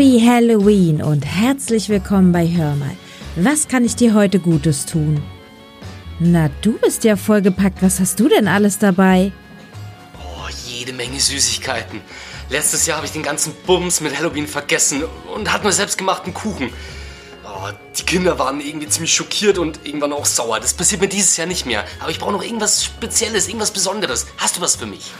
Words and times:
Happy 0.00 0.18
Halloween 0.18 1.02
und 1.02 1.26
herzlich 1.26 1.90
willkommen 1.90 2.32
bei 2.32 2.48
Hör 2.48 2.74
mal. 2.74 2.96
Was 3.36 3.68
kann 3.68 3.84
ich 3.84 3.96
dir 3.96 4.14
heute 4.14 4.40
Gutes 4.40 4.86
tun? 4.86 5.22
Na, 6.18 6.48
du 6.62 6.78
bist 6.78 7.04
ja 7.04 7.16
vollgepackt. 7.16 7.82
Was 7.82 8.00
hast 8.00 8.18
du 8.18 8.26
denn 8.26 8.48
alles 8.48 8.78
dabei? 8.78 9.30
Oh, 10.16 10.48
jede 10.66 10.94
Menge 10.94 11.20
Süßigkeiten. 11.20 12.00
Letztes 12.48 12.86
Jahr 12.86 12.96
habe 12.96 13.08
ich 13.08 13.12
den 13.12 13.22
ganzen 13.22 13.52
Bums 13.66 14.00
mit 14.00 14.16
Halloween 14.16 14.46
vergessen 14.46 15.02
und 15.34 15.52
hatte 15.52 15.66
mir 15.66 15.72
selbst 15.72 15.98
gemachten 15.98 16.32
Kuchen. 16.32 16.70
Oh, 17.44 17.68
die 17.98 18.04
Kinder 18.04 18.38
waren 18.38 18.62
irgendwie 18.62 18.88
ziemlich 18.88 19.12
schockiert 19.12 19.58
und 19.58 19.80
irgendwann 19.84 20.14
auch 20.14 20.24
sauer. 20.24 20.60
Das 20.60 20.72
passiert 20.72 21.02
mir 21.02 21.08
dieses 21.08 21.36
Jahr 21.36 21.46
nicht 21.46 21.66
mehr. 21.66 21.84
Aber 22.00 22.10
ich 22.10 22.18
brauche 22.18 22.32
noch 22.32 22.42
irgendwas 22.42 22.82
Spezielles, 22.82 23.48
irgendwas 23.48 23.70
Besonderes. 23.70 24.28
Hast 24.38 24.56
du 24.56 24.62
was 24.62 24.76
für 24.76 24.86
mich? 24.86 25.12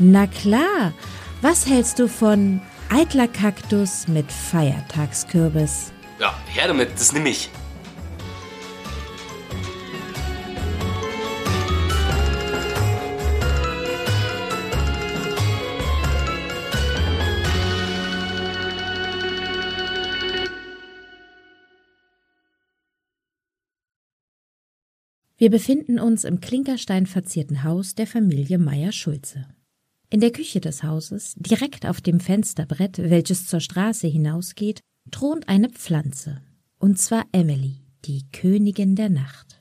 Na 0.00 0.26
klar. 0.26 0.92
Was 1.40 1.66
hältst 1.66 2.00
du 2.00 2.08
von 2.08 2.62
eitler 2.94 3.26
Kaktus 3.26 4.06
mit 4.06 4.30
Feiertagskürbis? 4.30 5.92
Ja, 6.20 6.32
her 6.46 6.68
damit, 6.68 6.92
das 6.92 7.12
nehme 7.12 7.30
ich. 7.30 7.50
Wir 25.36 25.50
befinden 25.50 25.98
uns 25.98 26.22
im 26.22 26.40
Klinkerstein 26.40 27.06
verzierten 27.06 27.64
Haus 27.64 27.96
der 27.96 28.06
Familie 28.06 28.58
Meyer-Schulze. 28.58 29.48
In 30.14 30.20
der 30.20 30.30
Küche 30.30 30.60
des 30.60 30.84
Hauses, 30.84 31.34
direkt 31.38 31.86
auf 31.86 32.00
dem 32.00 32.20
Fensterbrett, 32.20 32.98
welches 32.98 33.48
zur 33.48 33.58
Straße 33.58 34.06
hinausgeht, 34.06 34.78
thront 35.10 35.48
eine 35.48 35.70
Pflanze, 35.70 36.40
und 36.78 37.00
zwar 37.00 37.24
Emily, 37.32 37.80
die 38.04 38.22
Königin 38.30 38.94
der 38.94 39.08
Nacht. 39.08 39.60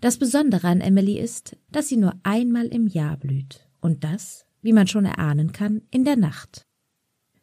Das 0.00 0.18
Besondere 0.18 0.66
an 0.66 0.80
Emily 0.80 1.20
ist, 1.20 1.56
dass 1.70 1.88
sie 1.88 1.98
nur 1.98 2.14
einmal 2.24 2.66
im 2.66 2.88
Jahr 2.88 3.16
blüht, 3.16 3.68
und 3.80 4.02
das, 4.02 4.44
wie 4.60 4.72
man 4.72 4.88
schon 4.88 5.04
erahnen 5.04 5.52
kann, 5.52 5.82
in 5.92 6.04
der 6.04 6.16
Nacht. 6.16 6.66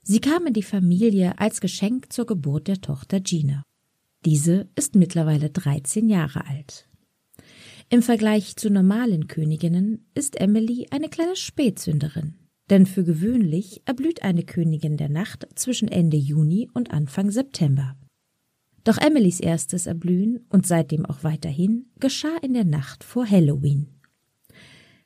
Sie 0.04 0.20
kam 0.20 0.48
in 0.48 0.54
die 0.54 0.64
Familie 0.64 1.40
als 1.40 1.62
Geschenk 1.62 2.12
zur 2.12 2.26
Geburt 2.26 2.68
der 2.68 2.82
Tochter 2.82 3.22
Gina. 3.22 3.64
Diese 4.26 4.68
ist 4.76 4.96
mittlerweile 4.96 5.50
13 5.50 6.10
Jahre 6.10 6.46
alt. 6.46 6.90
Im 7.94 8.02
Vergleich 8.02 8.56
zu 8.56 8.70
normalen 8.70 9.28
Königinnen 9.28 10.10
ist 10.14 10.40
Emily 10.40 10.88
eine 10.92 11.10
kleine 11.10 11.36
Spätsünderin, 11.36 12.36
denn 12.70 12.86
für 12.86 13.04
gewöhnlich 13.04 13.82
erblüht 13.84 14.24
eine 14.24 14.44
Königin 14.44 14.96
der 14.96 15.10
Nacht 15.10 15.46
zwischen 15.56 15.90
Ende 15.90 16.16
Juni 16.16 16.70
und 16.74 16.92
Anfang 16.92 17.32
September. 17.32 17.98
Doch 18.86 18.98
Emilys 18.98 19.42
erstes 19.42 19.88
Erblühen 19.88 20.46
und 20.48 20.66
seitdem 20.66 21.06
auch 21.06 21.26
weiterhin 21.26 21.92
geschah 22.00 22.38
in 22.42 22.54
der 22.54 22.64
Nacht 22.64 23.04
vor 23.04 23.30
Halloween. 23.30 23.90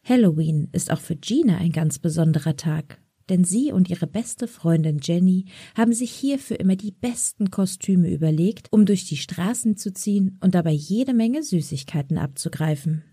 Halloween 0.04 0.68
ist 0.72 0.92
auch 0.92 1.02
für 1.02 1.16
Gina 1.16 1.58
ein 1.58 1.72
ganz 1.72 1.98
besonderer 1.98 2.56
Tag, 2.56 3.02
denn 3.30 3.44
sie 3.44 3.72
und 3.72 3.90
ihre 3.90 4.08
beste 4.08 4.48
Freundin 4.48 5.00
Jenny 5.02 5.46
haben 5.76 5.94
sich 5.94 6.12
hierfür 6.12 6.60
immer 6.60 6.76
die 6.76 6.92
besten 6.92 7.52
Kostüme 7.52 8.10
überlegt, 8.10 8.68
um 8.72 8.86
durch 8.86 9.06
die 9.06 9.18
Straßen 9.18 9.78
zu 9.78 9.94
ziehen 9.94 10.38
und 10.42 10.56
dabei 10.56 10.72
jede 10.72 11.14
Menge 11.14 11.44
Süßigkeiten 11.44 12.18
abzugreifen. 12.18 13.04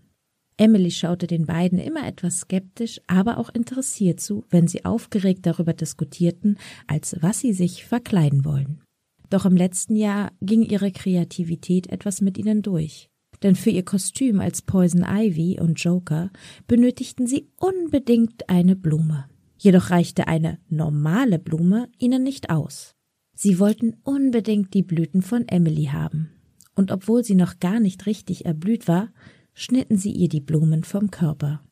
Emily 0.57 0.91
schaute 0.91 1.25
den 1.25 1.45
beiden 1.45 1.79
immer 1.79 2.05
etwas 2.05 2.41
skeptisch, 2.41 3.01
aber 3.07 3.37
auch 3.37 3.49
interessiert 3.49 4.19
zu, 4.19 4.45
wenn 4.49 4.67
sie 4.67 4.85
aufgeregt 4.85 5.45
darüber 5.45 5.73
diskutierten, 5.73 6.57
als 6.87 7.17
was 7.21 7.39
sie 7.39 7.53
sich 7.53 7.85
verkleiden 7.85 8.45
wollen. 8.45 8.81
Doch 9.29 9.45
im 9.45 9.57
letzten 9.57 9.95
Jahr 9.95 10.31
ging 10.41 10.61
ihre 10.61 10.91
Kreativität 10.91 11.87
etwas 11.87 12.21
mit 12.21 12.37
ihnen 12.37 12.61
durch. 12.61 13.09
Denn 13.41 13.55
für 13.55 13.71
ihr 13.71 13.83
Kostüm 13.83 14.39
als 14.39 14.61
Poison 14.61 15.03
Ivy 15.03 15.59
und 15.59 15.79
Joker 15.83 16.29
benötigten 16.67 17.25
sie 17.25 17.49
unbedingt 17.57 18.47
eine 18.47 18.75
Blume. 18.75 19.25
Jedoch 19.63 19.91
reichte 19.91 20.27
eine 20.27 20.59
normale 20.67 21.39
Blume 21.39 21.87
ihnen 21.97 22.21
nicht 22.21 22.49
aus. 22.49 22.95
Sie 23.33 23.59
wollten 23.59 23.95
unbedingt 24.03 24.73
die 24.73 24.83
Blüten 24.83 25.21
von 25.21 25.47
Emily 25.47 25.85
haben. 25.85 26.31
Und 26.75 26.91
obwohl 26.91 27.23
sie 27.23 27.35
noch 27.35 27.59
gar 27.59 27.79
nicht 27.79 28.05
richtig 28.05 28.43
erblüht 28.43 28.89
war, 28.89 29.07
schnitten 29.53 29.97
sie 29.97 30.11
ihr 30.11 30.27
die 30.27 30.41
Blumen 30.41 30.83
vom 30.83 31.11
Körper. 31.11 31.63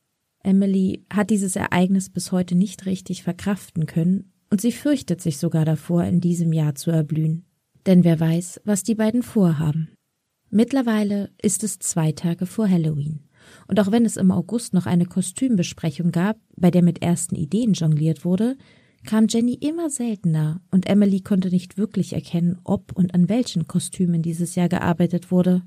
Emily 0.42 1.06
hat 1.12 1.32
dieses 1.32 1.58
Ereignis 1.58 2.10
bis 2.10 2.32
heute 2.32 2.56
nicht 2.56 2.86
richtig 2.86 3.24
verkraften 3.24 3.88
können 3.88 4.32
und 4.50 4.62
sie 4.62 4.72
fürchtet 4.72 5.20
sich 5.20 5.38
sogar 5.38 5.66
davor, 5.66 6.06
in 6.06 6.22
diesem 6.22 6.54
Jahr 6.54 6.76
zu 6.76 6.92
erblühen. 6.92 7.44
Denn 7.86 8.06
wer 8.06 8.22
weiß, 8.22 8.62
was 8.64 8.84
die 8.84 8.96
beiden 8.96 9.22
vorhaben. 9.22 9.90
Mittlerweile 10.50 11.30
ist 11.42 11.62
es 11.66 11.78
zwei 11.80 12.14
Tage 12.14 12.46
vor 12.46 12.70
Halloween. 12.70 13.28
Und 13.68 13.80
auch 13.80 13.92
wenn 13.92 14.06
es 14.06 14.18
im 14.18 14.32
August 14.32 14.74
noch 14.74 14.86
eine 14.86 15.06
Kostümbesprechung 15.06 16.12
gab, 16.12 16.38
bei 16.56 16.72
der 16.72 16.84
mit 16.84 17.02
ersten 17.02 17.36
Ideen 17.36 17.74
jongliert 17.74 18.26
wurde, 18.26 18.58
kam 19.06 19.28
Jenny 19.28 19.54
immer 19.56 19.90
seltener 19.90 20.62
und 20.70 20.88
Emily 20.88 21.22
konnte 21.22 21.50
nicht 21.50 21.78
wirklich 21.78 22.14
erkennen, 22.14 22.60
ob 22.64 22.92
und 22.94 23.14
an 23.14 23.30
welchen 23.30 23.68
Kostümen 23.68 24.22
dieses 24.22 24.56
Jahr 24.56 24.70
gearbeitet 24.70 25.32
wurde. 25.32 25.64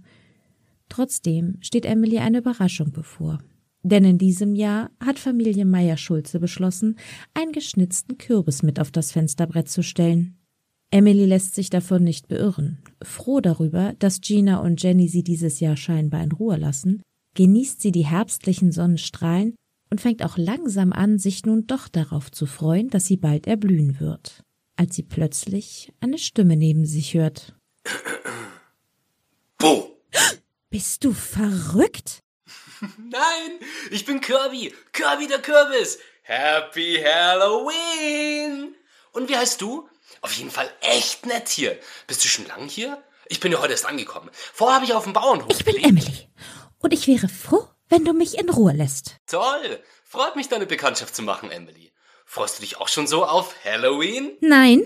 Trotzdem 0.88 1.56
steht 1.60 1.86
Emily 1.86 2.18
eine 2.18 2.38
Überraschung 2.38 2.92
bevor. 2.92 3.40
Denn 3.82 4.04
in 4.04 4.18
diesem 4.18 4.54
Jahr 4.54 4.90
hat 4.98 5.18
Familie 5.18 5.66
Meyer-Schulze 5.66 6.40
beschlossen, 6.40 6.96
einen 7.34 7.52
geschnitzten 7.52 8.16
Kürbis 8.16 8.62
mit 8.62 8.80
auf 8.80 8.90
das 8.90 9.12
Fensterbrett 9.12 9.68
zu 9.68 9.82
stellen. 9.82 10.38
Emily 10.90 11.26
lässt 11.26 11.54
sich 11.54 11.70
davon 11.70 12.02
nicht 12.04 12.28
beirren. 12.28 12.78
Froh 13.02 13.40
darüber, 13.40 13.94
dass 13.98 14.20
Gina 14.20 14.60
und 14.60 14.82
Jenny 14.82 15.08
sie 15.08 15.22
dieses 15.22 15.60
Jahr 15.60 15.76
scheinbar 15.76 16.22
in 16.22 16.32
Ruhe 16.32 16.56
lassen, 16.56 17.02
genießt 17.34 17.80
sie 17.80 17.92
die 17.92 18.06
herbstlichen 18.06 18.72
Sonnenstrahlen 18.72 19.56
und 19.90 20.00
fängt 20.00 20.24
auch 20.24 20.36
langsam 20.36 20.92
an, 20.92 21.18
sich 21.18 21.44
nun 21.44 21.66
doch 21.66 21.88
darauf 21.88 22.30
zu 22.30 22.46
freuen, 22.46 22.90
dass 22.90 23.06
sie 23.06 23.16
bald 23.16 23.46
erblühen 23.46 24.00
wird, 24.00 24.42
als 24.76 24.96
sie 24.96 25.02
plötzlich 25.02 25.92
eine 26.00 26.18
Stimme 26.18 26.56
neben 26.56 26.86
sich 26.86 27.14
hört. 27.14 27.54
Bo! 29.58 30.00
Bist 30.70 31.04
du 31.04 31.12
verrückt? 31.12 32.22
Nein, 32.98 33.58
ich 33.90 34.04
bin 34.04 34.20
Kirby. 34.20 34.74
Kirby 34.92 35.28
der 35.28 35.40
Kürbis. 35.40 35.98
Happy 36.22 37.00
Halloween! 37.04 38.74
Und 39.12 39.28
wie 39.28 39.36
heißt 39.36 39.60
du? 39.60 39.88
Auf 40.22 40.32
jeden 40.32 40.50
Fall 40.50 40.70
echt 40.80 41.26
nett 41.26 41.48
hier. 41.48 41.78
Bist 42.06 42.24
du 42.24 42.28
schon 42.28 42.46
lang 42.46 42.68
hier? 42.68 43.02
Ich 43.28 43.40
bin 43.40 43.52
ja 43.52 43.60
heute 43.60 43.72
erst 43.72 43.86
angekommen. 43.86 44.30
Vorher 44.32 44.76
habe 44.76 44.84
ich 44.84 44.92
auf 44.92 45.04
dem 45.04 45.12
Bauernhof. 45.12 45.50
Ich 45.50 45.64
bin 45.64 45.76
Emily 45.76 46.28
und 46.84 46.92
ich 46.92 47.08
wäre 47.08 47.28
froh, 47.28 47.66
wenn 47.88 48.04
du 48.04 48.12
mich 48.12 48.38
in 48.38 48.50
Ruhe 48.50 48.72
lässt. 48.72 49.16
Toll! 49.26 49.82
Freut 50.04 50.36
mich, 50.36 50.48
deine 50.48 50.66
Bekanntschaft 50.66 51.16
zu 51.16 51.22
machen, 51.22 51.50
Emily. 51.50 51.92
Freust 52.26 52.58
du 52.58 52.60
dich 52.60 52.78
auch 52.78 52.88
schon 52.88 53.06
so 53.06 53.24
auf 53.24 53.54
Halloween? 53.64 54.36
Nein. 54.40 54.84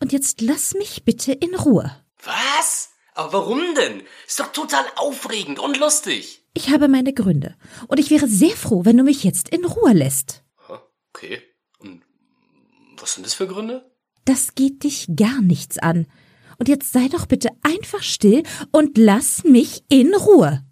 Und 0.00 0.12
jetzt 0.12 0.40
lass 0.40 0.74
mich 0.74 1.04
bitte 1.04 1.32
in 1.32 1.54
Ruhe. 1.54 1.94
Was? 2.22 2.90
Aber 3.14 3.32
warum 3.32 3.74
denn? 3.74 4.02
Ist 4.26 4.40
doch 4.40 4.52
total 4.52 4.84
aufregend 4.96 5.58
und 5.58 5.78
lustig. 5.78 6.44
Ich 6.54 6.70
habe 6.70 6.88
meine 6.88 7.12
Gründe. 7.12 7.56
Und 7.88 7.98
ich 7.98 8.10
wäre 8.10 8.28
sehr 8.28 8.56
froh, 8.56 8.84
wenn 8.84 8.96
du 8.96 9.02
mich 9.02 9.24
jetzt 9.24 9.48
in 9.48 9.64
Ruhe 9.64 9.92
lässt. 9.92 10.44
Okay. 11.12 11.42
Und 11.78 12.02
was 12.98 13.14
sind 13.14 13.26
das 13.26 13.34
für 13.34 13.46
Gründe? 13.46 13.90
Das 14.24 14.54
geht 14.54 14.84
dich 14.84 15.08
gar 15.16 15.42
nichts 15.42 15.78
an. 15.78 16.06
Und 16.58 16.68
jetzt 16.68 16.92
sei 16.92 17.08
doch 17.08 17.26
bitte 17.26 17.50
einfach 17.62 18.02
still 18.02 18.44
und 18.70 18.96
lass 18.96 19.44
mich 19.44 19.82
in 19.88 20.14
Ruhe. 20.14 20.64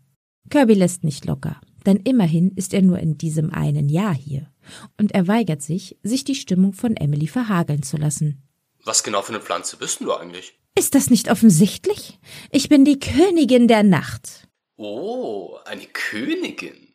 Kirby 0.53 0.75
lässt 0.75 1.03
nicht 1.03 1.25
locker, 1.25 1.59
denn 1.87 1.97
immerhin 1.97 2.51
ist 2.51 2.75
er 2.75 2.83
nur 2.83 2.99
in 2.99 3.16
diesem 3.16 3.54
einen 3.54 3.89
Jahr 3.89 4.13
hier. 4.13 4.53
Und 4.99 5.13
er 5.13 5.27
weigert 5.27 5.63
sich, 5.63 5.97
sich 6.03 6.25
die 6.25 6.34
Stimmung 6.34 6.75
von 6.75 6.95
Emily 6.95 7.27
verhageln 7.27 7.83
zu 7.83 7.97
lassen. 7.97 8.43
Was 8.84 9.03
genau 9.03 9.22
für 9.22 9.33
eine 9.33 9.41
Pflanze 9.41 9.78
bist 9.78 10.03
du 10.03 10.13
eigentlich? 10.13 10.59
Ist 10.78 10.95
das 10.95 11.09
nicht 11.09 11.31
offensichtlich? 11.31 12.19
Ich 12.51 12.69
bin 12.69 12.84
die 12.84 12.99
Königin 13.01 13.66
der 13.66 13.83
Nacht. 13.83 14.47
Oh, 14.77 15.57
eine 15.65 15.87
Königin. 15.87 16.93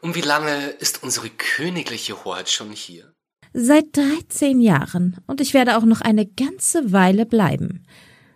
Und 0.00 0.14
wie 0.14 0.20
lange 0.20 0.68
ist 0.78 1.02
unsere 1.02 1.28
königliche 1.28 2.24
Hoheit 2.24 2.48
schon 2.48 2.70
hier? 2.70 3.12
Seit 3.52 3.96
dreizehn 3.96 4.60
Jahren, 4.60 5.16
und 5.26 5.40
ich 5.40 5.54
werde 5.54 5.76
auch 5.76 5.84
noch 5.84 6.02
eine 6.02 6.24
ganze 6.24 6.92
Weile 6.92 7.26
bleiben. 7.26 7.84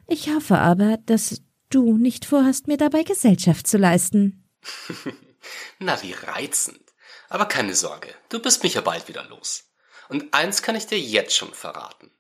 Ich 0.09 0.35
hoffe 0.35 0.59
aber, 0.59 0.97
dass 1.07 1.41
du 1.69 1.97
nicht 1.97 2.25
vorhast, 2.25 2.67
mir 2.67 2.79
dabei 2.79 3.05
Gesellschaft 3.05 3.69
zu 3.69 3.79
leisten. 3.79 4.40
Na, 5.79 6.01
wie 6.03 6.13
reizend. 6.13 6.81
Aber 7.29 7.47
keine 7.47 7.75
Sorge, 7.75 8.15
du 8.29 8.41
bist 8.41 8.63
mich 8.63 8.75
ja 8.75 8.81
bald 8.81 9.09
wieder 9.09 9.25
los. 9.25 9.65
Und 10.09 10.35
eins 10.35 10.63
kann 10.63 10.75
ich 10.75 10.87
dir 10.87 10.99
jetzt 10.99 11.37
schon 11.37 11.55
verraten. 11.55 12.11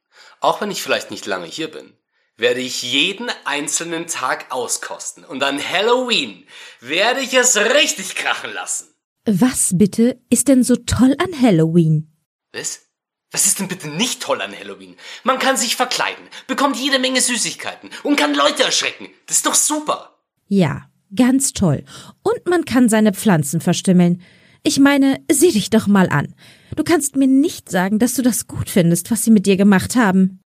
Auch 0.40 0.60
wenn 0.60 0.70
ich 0.70 0.82
vielleicht 0.82 1.10
nicht 1.10 1.26
lange 1.26 1.46
hier 1.46 1.70
bin, 1.70 1.96
werde 2.36 2.60
ich 2.60 2.82
jeden 2.82 3.30
einzelnen 3.44 4.06
Tag 4.06 4.50
auskosten. 4.50 5.24
Und 5.24 5.42
an 5.42 5.60
Halloween 5.62 6.46
werde 6.80 7.20
ich 7.20 7.34
es 7.34 7.56
richtig 7.56 8.14
krachen 8.14 8.52
lassen. 8.52 8.94
Was 9.26 9.72
bitte 9.74 10.18
ist 10.30 10.48
denn 10.48 10.62
so 10.64 10.76
toll 10.76 11.14
an 11.18 11.40
Halloween? 11.40 12.16
Was? 12.52 12.86
Was 13.30 13.46
ist 13.46 13.60
denn 13.60 13.68
bitte 13.68 13.88
nicht 13.88 14.22
toll 14.22 14.40
an 14.40 14.56
Halloween? 14.58 14.96
Man 15.22 15.38
kann 15.38 15.56
sich 15.56 15.76
verkleiden, 15.76 16.28
bekommt 16.46 16.76
jede 16.76 16.98
Menge 16.98 17.20
Süßigkeiten 17.20 17.90
und 18.02 18.16
kann 18.16 18.34
Leute 18.34 18.64
erschrecken. 18.64 19.08
Das 19.26 19.36
ist 19.36 19.46
doch 19.46 19.54
super. 19.54 20.18
Ja, 20.48 20.89
ganz 21.14 21.52
toll. 21.52 21.84
Und 22.22 22.48
man 22.48 22.64
kann 22.64 22.88
seine 22.88 23.12
Pflanzen 23.12 23.60
verstümmeln. 23.60 24.20
Ich 24.62 24.78
meine, 24.78 25.20
sieh 25.30 25.52
dich 25.52 25.70
doch 25.70 25.86
mal 25.86 26.08
an. 26.08 26.34
Du 26.76 26.84
kannst 26.84 27.16
mir 27.16 27.26
nicht 27.26 27.70
sagen, 27.70 27.98
dass 27.98 28.14
du 28.14 28.22
das 28.22 28.46
gut 28.46 28.68
findest, 28.68 29.10
was 29.10 29.24
sie 29.24 29.30
mit 29.30 29.46
dir 29.46 29.56
gemacht 29.56 29.96
haben. 29.96 30.40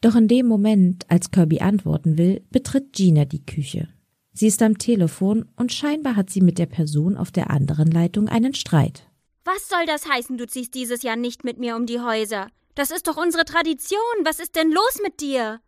Doch 0.00 0.14
in 0.14 0.28
dem 0.28 0.46
Moment, 0.46 1.04
als 1.08 1.30
Kirby 1.30 1.60
antworten 1.60 2.18
will, 2.18 2.42
betritt 2.50 2.92
Gina 2.92 3.24
die 3.24 3.44
Küche. 3.44 3.88
Sie 4.32 4.46
ist 4.46 4.62
am 4.62 4.78
Telefon 4.78 5.46
und 5.56 5.72
scheinbar 5.72 6.14
hat 6.14 6.30
sie 6.30 6.40
mit 6.40 6.58
der 6.58 6.66
Person 6.66 7.16
auf 7.16 7.32
der 7.32 7.50
anderen 7.50 7.90
Leitung 7.90 8.28
einen 8.28 8.54
Streit. 8.54 9.02
Was 9.44 9.68
soll 9.68 9.86
das 9.86 10.08
heißen, 10.08 10.36
du 10.38 10.46
ziehst 10.46 10.74
dieses 10.74 11.02
Jahr 11.02 11.16
nicht 11.16 11.42
mit 11.42 11.58
mir 11.58 11.74
um 11.74 11.86
die 11.86 12.00
Häuser? 12.00 12.48
Das 12.74 12.92
ist 12.92 13.08
doch 13.08 13.16
unsere 13.16 13.44
Tradition. 13.44 13.98
Was 14.22 14.38
ist 14.38 14.54
denn 14.54 14.70
los 14.70 15.00
mit 15.02 15.20
dir? 15.20 15.60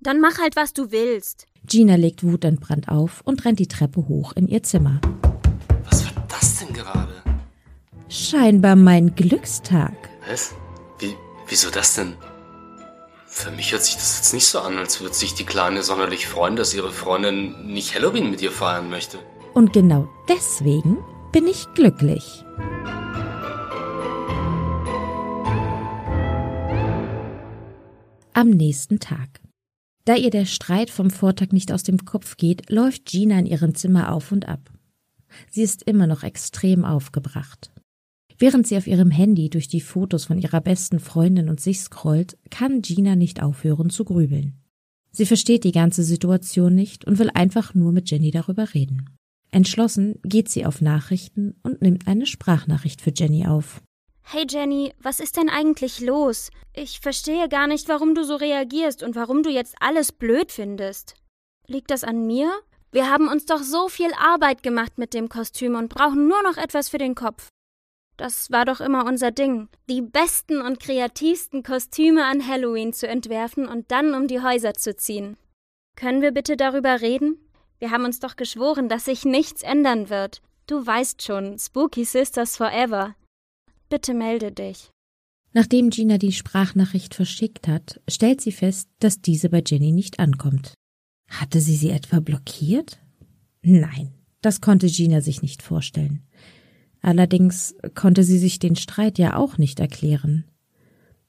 Dann 0.00 0.20
mach 0.20 0.38
halt, 0.38 0.54
was 0.54 0.72
du 0.72 0.92
willst. 0.92 1.46
Gina 1.66 1.96
legt 1.96 2.22
wutentbrannt 2.22 2.88
auf 2.88 3.20
und 3.24 3.44
rennt 3.44 3.58
die 3.58 3.66
Treppe 3.66 4.06
hoch 4.08 4.32
in 4.34 4.46
ihr 4.46 4.62
Zimmer. 4.62 5.00
Was 5.90 6.04
war 6.04 6.12
das 6.28 6.58
denn 6.58 6.72
gerade? 6.72 7.14
Scheinbar 8.08 8.76
mein 8.76 9.14
Glückstag. 9.16 9.94
Was? 10.28 10.54
Wie, 11.00 11.14
wieso 11.48 11.70
das 11.70 11.94
denn? 11.96 12.14
Für 13.26 13.50
mich 13.50 13.72
hört 13.72 13.84
sich 13.84 13.96
das 13.96 14.18
jetzt 14.18 14.34
nicht 14.34 14.46
so 14.46 14.60
an, 14.60 14.78
als 14.78 15.00
würde 15.00 15.14
sich 15.14 15.34
die 15.34 15.44
Kleine 15.44 15.82
sonderlich 15.82 16.26
freuen, 16.26 16.56
dass 16.56 16.74
ihre 16.74 16.90
Freundin 16.90 17.66
nicht 17.66 17.94
Halloween 17.94 18.30
mit 18.30 18.40
ihr 18.40 18.52
feiern 18.52 18.88
möchte. 18.90 19.18
Und 19.52 19.72
genau 19.72 20.08
deswegen 20.28 20.98
bin 21.32 21.46
ich 21.46 21.66
glücklich. 21.74 22.44
Am 28.32 28.50
nächsten 28.50 29.00
Tag. 29.00 29.40
Da 30.08 30.16
ihr 30.16 30.30
der 30.30 30.46
Streit 30.46 30.88
vom 30.88 31.10
Vortag 31.10 31.52
nicht 31.52 31.70
aus 31.70 31.82
dem 31.82 32.06
Kopf 32.06 32.38
geht, 32.38 32.70
läuft 32.70 33.04
Gina 33.04 33.38
in 33.40 33.44
ihrem 33.44 33.74
Zimmer 33.74 34.10
auf 34.10 34.32
und 34.32 34.48
ab. 34.48 34.72
Sie 35.50 35.60
ist 35.60 35.82
immer 35.82 36.06
noch 36.06 36.22
extrem 36.22 36.86
aufgebracht. 36.86 37.70
Während 38.38 38.66
sie 38.66 38.78
auf 38.78 38.86
ihrem 38.86 39.10
Handy 39.10 39.50
durch 39.50 39.68
die 39.68 39.82
Fotos 39.82 40.24
von 40.24 40.38
ihrer 40.38 40.62
besten 40.62 40.98
Freundin 40.98 41.50
und 41.50 41.60
sich 41.60 41.80
scrollt, 41.80 42.38
kann 42.48 42.80
Gina 42.80 43.16
nicht 43.16 43.42
aufhören 43.42 43.90
zu 43.90 44.06
grübeln. 44.06 44.54
Sie 45.10 45.26
versteht 45.26 45.64
die 45.64 45.72
ganze 45.72 46.02
Situation 46.04 46.74
nicht 46.74 47.04
und 47.04 47.18
will 47.18 47.28
einfach 47.34 47.74
nur 47.74 47.92
mit 47.92 48.10
Jenny 48.10 48.30
darüber 48.30 48.72
reden. 48.72 49.10
Entschlossen 49.50 50.20
geht 50.22 50.48
sie 50.48 50.64
auf 50.64 50.80
Nachrichten 50.80 51.56
und 51.62 51.82
nimmt 51.82 52.08
eine 52.08 52.24
Sprachnachricht 52.24 53.02
für 53.02 53.12
Jenny 53.14 53.46
auf. 53.46 53.82
Hey 54.30 54.44
Jenny, 54.46 54.92
was 55.00 55.20
ist 55.20 55.38
denn 55.38 55.48
eigentlich 55.48 56.00
los? 56.00 56.50
Ich 56.74 57.00
verstehe 57.00 57.48
gar 57.48 57.66
nicht, 57.66 57.88
warum 57.88 58.14
du 58.14 58.24
so 58.24 58.36
reagierst 58.36 59.02
und 59.02 59.16
warum 59.16 59.42
du 59.42 59.48
jetzt 59.48 59.76
alles 59.80 60.12
blöd 60.12 60.52
findest. 60.52 61.14
Liegt 61.66 61.90
das 61.90 62.04
an 62.04 62.26
mir? 62.26 62.52
Wir 62.92 63.08
haben 63.08 63.28
uns 63.28 63.46
doch 63.46 63.62
so 63.62 63.88
viel 63.88 64.12
Arbeit 64.12 64.62
gemacht 64.62 64.98
mit 64.98 65.14
dem 65.14 65.30
Kostüm 65.30 65.76
und 65.76 65.88
brauchen 65.88 66.28
nur 66.28 66.42
noch 66.42 66.58
etwas 66.58 66.90
für 66.90 66.98
den 66.98 67.14
Kopf. 67.14 67.48
Das 68.18 68.50
war 68.50 68.66
doch 68.66 68.82
immer 68.82 69.06
unser 69.06 69.30
Ding, 69.30 69.70
die 69.88 70.02
besten 70.02 70.60
und 70.60 70.78
kreativsten 70.78 71.62
Kostüme 71.62 72.26
an 72.26 72.46
Halloween 72.46 72.92
zu 72.92 73.08
entwerfen 73.08 73.66
und 73.66 73.90
dann 73.90 74.12
um 74.12 74.28
die 74.28 74.42
Häuser 74.42 74.74
zu 74.74 74.94
ziehen. 74.94 75.38
Können 75.96 76.20
wir 76.20 76.32
bitte 76.32 76.58
darüber 76.58 77.00
reden? 77.00 77.38
Wir 77.78 77.92
haben 77.92 78.04
uns 78.04 78.20
doch 78.20 78.36
geschworen, 78.36 78.90
dass 78.90 79.06
sich 79.06 79.24
nichts 79.24 79.62
ändern 79.62 80.10
wird. 80.10 80.42
Du 80.66 80.86
weißt 80.86 81.22
schon, 81.22 81.58
Spooky 81.58 82.04
Sisters 82.04 82.58
Forever. 82.58 83.14
Bitte 83.88 84.14
melde 84.14 84.52
dich. 84.52 84.90
Nachdem 85.52 85.90
Gina 85.90 86.18
die 86.18 86.32
Sprachnachricht 86.32 87.14
verschickt 87.14 87.68
hat, 87.68 88.00
stellt 88.08 88.40
sie 88.40 88.52
fest, 88.52 88.88
dass 88.98 89.22
diese 89.22 89.48
bei 89.48 89.62
Jenny 89.66 89.92
nicht 89.92 90.20
ankommt. 90.20 90.74
Hatte 91.28 91.60
sie 91.60 91.76
sie 91.76 91.90
etwa 91.90 92.20
blockiert? 92.20 92.98
Nein, 93.62 94.12
das 94.40 94.60
konnte 94.60 94.88
Gina 94.88 95.20
sich 95.20 95.42
nicht 95.42 95.62
vorstellen. 95.62 96.22
Allerdings 97.00 97.74
konnte 97.94 98.24
sie 98.24 98.38
sich 98.38 98.58
den 98.58 98.76
Streit 98.76 99.18
ja 99.18 99.36
auch 99.36 99.58
nicht 99.58 99.80
erklären. 99.80 100.44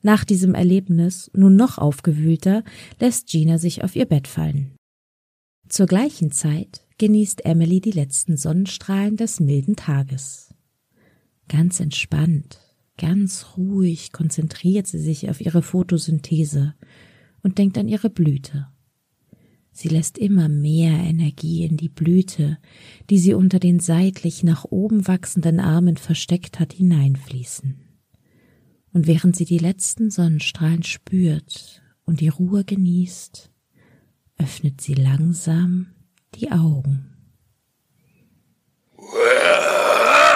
Nach 0.02 0.24
diesem 0.24 0.56
Erlebnis, 0.56 1.30
nun 1.34 1.56
noch 1.56 1.78
aufgewühlter, 1.78 2.64
lässt 3.00 3.28
Gina 3.28 3.58
sich 3.58 3.84
auf 3.84 3.96
ihr 3.96 4.06
Bett 4.06 4.28
fallen. 4.28 4.76
Zur 5.68 5.86
gleichen 5.86 6.32
Zeit 6.32 6.86
genießt 6.98 7.46
Emily 7.46 7.82
die 7.82 7.92
letzten 7.92 8.38
Sonnenstrahlen 8.38 9.18
des 9.18 9.40
milden 9.40 9.76
Tages. 9.76 10.49
Ganz 11.50 11.80
entspannt, 11.80 12.60
ganz 12.98 13.58
ruhig 13.58 14.12
konzentriert 14.12 14.86
sie 14.86 15.00
sich 15.00 15.30
auf 15.30 15.42
ihre 15.42 15.64
Photosynthese 15.64 16.76
und 17.42 17.58
denkt 17.58 17.78
an 17.80 17.88
ihre 17.88 18.12
Blüte. 18.12 18.68
Sie 19.72 19.88
lässt 19.88 20.18
immer 20.18 20.48
mehr 20.48 20.92
Energie 20.92 21.64
in 21.64 21.76
die 21.76 21.90
Blüte, 21.90 22.60
die 23.10 23.18
sie 23.18 23.34
unter 23.34 23.60
den 23.60 23.80
seitlich 23.80 24.44
nach 24.44 24.66
oben 24.66 25.08
wachsenden 25.08 25.60
Armen 25.60 25.98
versteckt 25.98 26.60
hat, 26.60 26.74
hineinfließen. 26.74 27.82
Und 28.94 29.08
während 29.08 29.36
sie 29.36 29.46
die 29.46 29.58
letzten 29.58 30.12
Sonnenstrahlen 30.12 30.84
spürt 30.84 31.82
und 32.06 32.20
die 32.20 32.30
Ruhe 32.30 32.64
genießt, 32.64 33.52
öffnet 34.38 34.82
sie 34.82 34.94
langsam 34.94 35.88
die 36.36 36.52
Augen. 36.52 37.06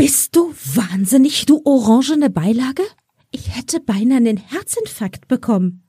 Bist 0.00 0.34
du 0.34 0.54
wahnsinnig, 0.76 1.44
du 1.44 1.60
orangene 1.66 2.30
Beilage? 2.30 2.84
Ich 3.30 3.54
hätte 3.54 3.80
beinahe 3.80 4.16
einen 4.16 4.38
Herzinfarkt 4.38 5.28
bekommen. 5.28 5.84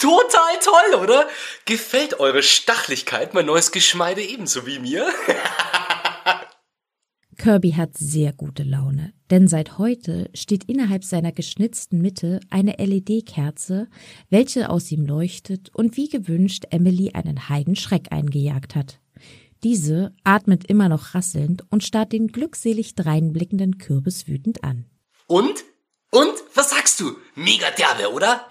Total 0.00 0.58
toll, 0.60 1.00
oder? 1.00 1.28
Gefällt 1.64 2.18
eure 2.18 2.42
Stachlichkeit 2.42 3.34
mein 3.34 3.46
neues 3.46 3.70
Geschmeide 3.70 4.20
ebenso 4.20 4.66
wie 4.66 4.80
mir? 4.80 5.06
Kirby 7.38 7.70
hat 7.70 7.96
sehr 7.96 8.32
gute 8.32 8.64
Laune, 8.64 9.12
denn 9.30 9.46
seit 9.46 9.78
heute 9.78 10.30
steht 10.34 10.64
innerhalb 10.64 11.04
seiner 11.04 11.30
geschnitzten 11.30 12.02
Mitte 12.02 12.40
eine 12.50 12.84
LED-Kerze, 12.84 13.86
welche 14.28 14.70
aus 14.70 14.90
ihm 14.90 15.06
leuchtet 15.06 15.70
und 15.72 15.96
wie 15.96 16.08
gewünscht 16.08 16.64
Emily 16.70 17.12
einen 17.14 17.48
Heidenschreck 17.48 18.10
eingejagt 18.10 18.74
hat. 18.74 18.98
Diese 19.64 20.14
atmet 20.24 20.66
immer 20.66 20.90
noch 20.90 21.14
rasselnd 21.14 21.64
und 21.70 21.82
starrt 21.82 22.12
den 22.12 22.28
glückselig 22.28 22.94
dreinblickenden 22.96 23.78
Kürbis 23.78 24.28
wütend 24.28 24.62
an. 24.62 24.84
Und? 25.26 25.64
Und? 26.10 26.34
Was 26.54 26.70
sagst 26.70 27.00
du? 27.00 27.16
Mega 27.34 27.70
derbe, 27.70 28.12
oder? 28.12 28.46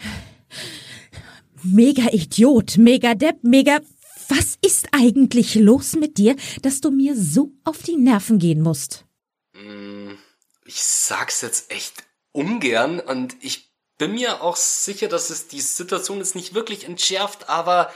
Mega 1.62 2.12
Idiot, 2.12 2.78
mega 2.78 3.14
Depp, 3.14 3.44
mega. 3.44 3.80
Was 4.28 4.58
ist 4.66 4.88
eigentlich 4.92 5.54
los 5.54 5.94
mit 5.94 6.18
dir, 6.18 6.36
dass 6.64 6.82
du 6.82 6.90
mir 6.90 7.16
so 7.16 7.52
auf 7.64 7.84
die 7.84 7.96
Nerven 7.96 8.40
gehen 8.40 8.62
musst? 8.62 9.06
Hm, 9.54 10.18
ich 10.66 10.82
sag's 10.82 11.42
jetzt 11.42 11.72
echt 11.72 12.04
ungern 12.32 13.00
und 13.00 13.36
ich 13.42 13.72
bin 14.00 14.14
mir 14.14 14.42
auch 14.42 14.56
sicher, 14.56 15.10
dass 15.10 15.30
es 15.30 15.48
die 15.48 15.62
Situation 15.62 16.18
jetzt 16.18 16.36
nicht 16.36 16.56
wirklich 16.56 16.86
entschärft, 16.86 17.50
aber 17.50 17.94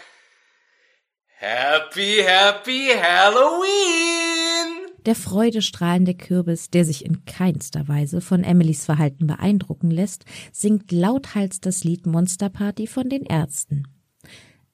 Happy, 1.39 2.23
happy 2.25 2.87
Halloween! 2.99 4.87
Der 5.05 5.13
freudestrahlende 5.13 6.15
Kürbis, 6.15 6.71
der 6.71 6.83
sich 6.83 7.05
in 7.05 7.25
keinster 7.25 7.87
Weise 7.87 8.21
von 8.21 8.43
Emilys 8.43 8.85
Verhalten 8.85 9.27
beeindrucken 9.27 9.91
lässt, 9.91 10.25
singt 10.51 10.91
lauthals 10.91 11.61
das 11.61 11.83
Lied 11.83 12.07
Monster 12.07 12.49
Party 12.49 12.87
von 12.87 13.07
den 13.07 13.21
Ärzten. 13.21 13.83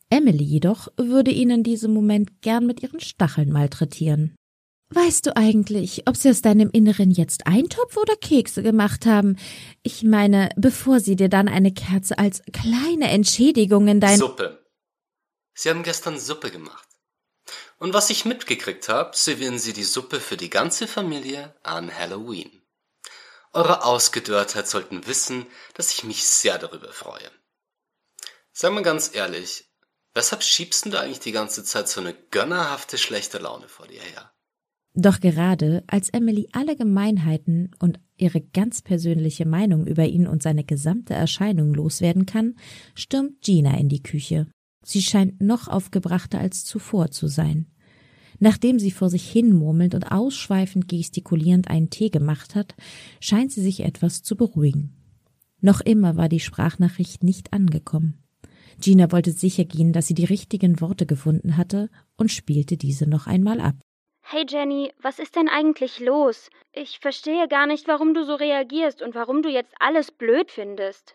Emily 0.09 0.45
jedoch 0.45 0.87
würde 0.95 1.31
ihn 1.31 1.49
in 1.49 1.63
diesem 1.63 1.93
Moment 1.93 2.41
gern 2.41 2.65
mit 2.65 2.81
ihren 2.81 3.01
Stacheln 3.01 3.51
malträtieren. 3.51 4.33
Weißt 4.89 5.25
du 5.25 5.35
eigentlich, 5.35 6.07
ob 6.07 6.15
sie 6.15 6.29
aus 6.29 6.41
deinem 6.41 6.69
Inneren 6.71 7.11
jetzt 7.11 7.45
Eintopf 7.45 7.97
oder 7.97 8.15
Kekse 8.15 8.63
gemacht 8.63 9.05
haben? 9.05 9.35
Ich 9.81 10.03
meine, 10.03 10.47
bevor 10.55 11.01
sie 11.01 11.17
dir 11.17 11.27
dann 11.27 11.49
eine 11.49 11.73
Kerze 11.73 12.17
als 12.17 12.41
kleine 12.53 13.09
Entschädigung 13.09 13.89
in 13.89 13.99
dein 13.99 14.17
Suppe. 14.17 14.62
Sie 15.53 15.69
haben 15.69 15.83
gestern 15.83 16.19
Suppe 16.19 16.51
gemacht. 16.51 16.87
Und 17.77 17.93
was 17.93 18.09
ich 18.09 18.25
mitgekriegt 18.25 18.89
habe, 18.89 19.15
servieren 19.15 19.59
Sie 19.59 19.73
die 19.73 19.83
Suppe 19.83 20.19
für 20.19 20.37
die 20.37 20.49
ganze 20.49 20.87
Familie 20.87 21.55
an 21.63 21.93
Halloween. 21.93 22.61
Eure 23.51 23.83
Ausgedörrtheit 23.83 24.67
sollten 24.67 25.05
wissen, 25.05 25.45
dass 25.75 25.91
ich 25.91 26.03
mich 26.03 26.23
sehr 26.23 26.57
darüber 26.57 26.91
freue. 26.91 27.29
Sag 28.51 28.73
mal 28.73 28.83
ganz 28.83 29.13
ehrlich, 29.13 29.69
weshalb 30.13 30.43
schiebst 30.43 30.85
du 30.85 30.99
eigentlich 30.99 31.19
die 31.19 31.31
ganze 31.31 31.63
Zeit 31.63 31.87
so 31.87 32.01
eine 32.01 32.13
gönnerhafte 32.13 32.97
schlechte 32.97 33.37
Laune 33.37 33.67
vor 33.67 33.87
dir 33.87 34.01
her? 34.01 34.31
Doch 34.95 35.19
gerade 35.19 35.83
als 35.87 36.09
Emily 36.09 36.49
alle 36.51 36.75
Gemeinheiten 36.75 37.71
und 37.79 37.99
ihre 38.15 38.41
ganz 38.41 38.83
persönliche 38.83 39.45
Meinung 39.45 39.87
über 39.87 40.05
ihn 40.05 40.27
und 40.27 40.43
seine 40.43 40.63
gesamte 40.63 41.15
Erscheinung 41.15 41.73
loswerden 41.73 42.27
kann, 42.27 42.55
stürmt 42.93 43.41
Gina 43.41 43.75
in 43.77 43.89
die 43.89 44.03
Küche. 44.03 44.47
Sie 44.83 45.01
scheint 45.01 45.41
noch 45.41 45.67
aufgebrachter 45.67 46.39
als 46.39 46.65
zuvor 46.65 47.11
zu 47.11 47.27
sein. 47.27 47.67
Nachdem 48.39 48.79
sie 48.79 48.91
vor 48.91 49.09
sich 49.09 49.29
hin 49.29 49.53
murmelnd 49.53 49.95
und 49.95 50.11
ausschweifend 50.11 50.89
gestikulierend 50.89 51.69
einen 51.69 51.89
Tee 51.89 52.09
gemacht 52.09 52.55
hat, 52.55 52.75
scheint 53.19 53.51
sie 53.51 53.61
sich 53.61 53.81
etwas 53.81 54.21
zu 54.21 54.35
beruhigen. 54.35 54.93
Noch 55.61 55.79
immer 55.79 56.17
war 56.17 56.27
die 56.27 56.41
Sprachnachricht 56.41 57.23
nicht 57.23 57.53
angekommen. 57.53 58.21
Gina 58.81 59.11
wollte 59.11 59.31
sicher 59.31 59.63
gehen, 59.63 59.93
dass 59.93 60.07
sie 60.07 60.13
die 60.13 60.25
richtigen 60.25 60.81
Worte 60.81 61.05
gefunden 61.05 61.55
hatte 61.55 61.89
und 62.17 62.31
spielte 62.31 62.75
diese 62.75 63.07
noch 63.07 63.27
einmal 63.27 63.61
ab. 63.61 63.75
Hey 64.25 64.45
Jenny, 64.49 64.91
was 65.01 65.19
ist 65.19 65.35
denn 65.35 65.47
eigentlich 65.47 65.99
los? 65.99 66.49
Ich 66.71 66.99
verstehe 66.99 67.47
gar 67.47 67.67
nicht, 67.67 67.87
warum 67.87 68.13
du 68.13 68.25
so 68.25 68.35
reagierst 68.35 69.01
und 69.01 69.15
warum 69.15 69.41
du 69.41 69.49
jetzt 69.49 69.73
alles 69.79 70.11
blöd 70.11 70.49
findest. 70.49 71.13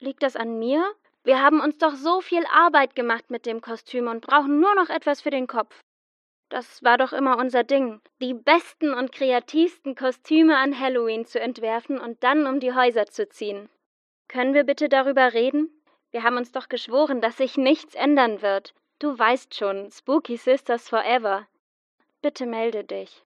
Liegt 0.00 0.22
das 0.22 0.36
an 0.36 0.58
mir? 0.58 0.84
Wir 1.26 1.42
haben 1.42 1.60
uns 1.60 1.76
doch 1.78 1.96
so 1.96 2.20
viel 2.20 2.46
Arbeit 2.52 2.94
gemacht 2.94 3.30
mit 3.30 3.46
dem 3.46 3.60
Kostüm 3.60 4.06
und 4.06 4.20
brauchen 4.20 4.60
nur 4.60 4.72
noch 4.76 4.90
etwas 4.90 5.20
für 5.20 5.30
den 5.30 5.48
Kopf. 5.48 5.80
Das 6.50 6.84
war 6.84 6.98
doch 6.98 7.12
immer 7.12 7.36
unser 7.38 7.64
Ding, 7.64 8.00
die 8.22 8.32
besten 8.32 8.94
und 8.94 9.10
kreativsten 9.10 9.96
Kostüme 9.96 10.56
an 10.56 10.78
Halloween 10.78 11.26
zu 11.26 11.40
entwerfen 11.40 11.98
und 11.98 12.22
dann 12.22 12.46
um 12.46 12.60
die 12.60 12.72
Häuser 12.74 13.06
zu 13.06 13.28
ziehen. 13.28 13.68
Können 14.28 14.54
wir 14.54 14.62
bitte 14.62 14.88
darüber 14.88 15.32
reden? 15.32 15.68
Wir 16.12 16.22
haben 16.22 16.36
uns 16.36 16.52
doch 16.52 16.68
geschworen, 16.68 17.20
dass 17.20 17.38
sich 17.38 17.56
nichts 17.56 17.96
ändern 17.96 18.40
wird. 18.40 18.72
Du 19.00 19.18
weißt 19.18 19.52
schon, 19.52 19.90
Spooky 19.90 20.36
Sisters 20.36 20.88
Forever. 20.88 21.48
Bitte 22.22 22.46
melde 22.46 22.84
dich. 22.84 23.24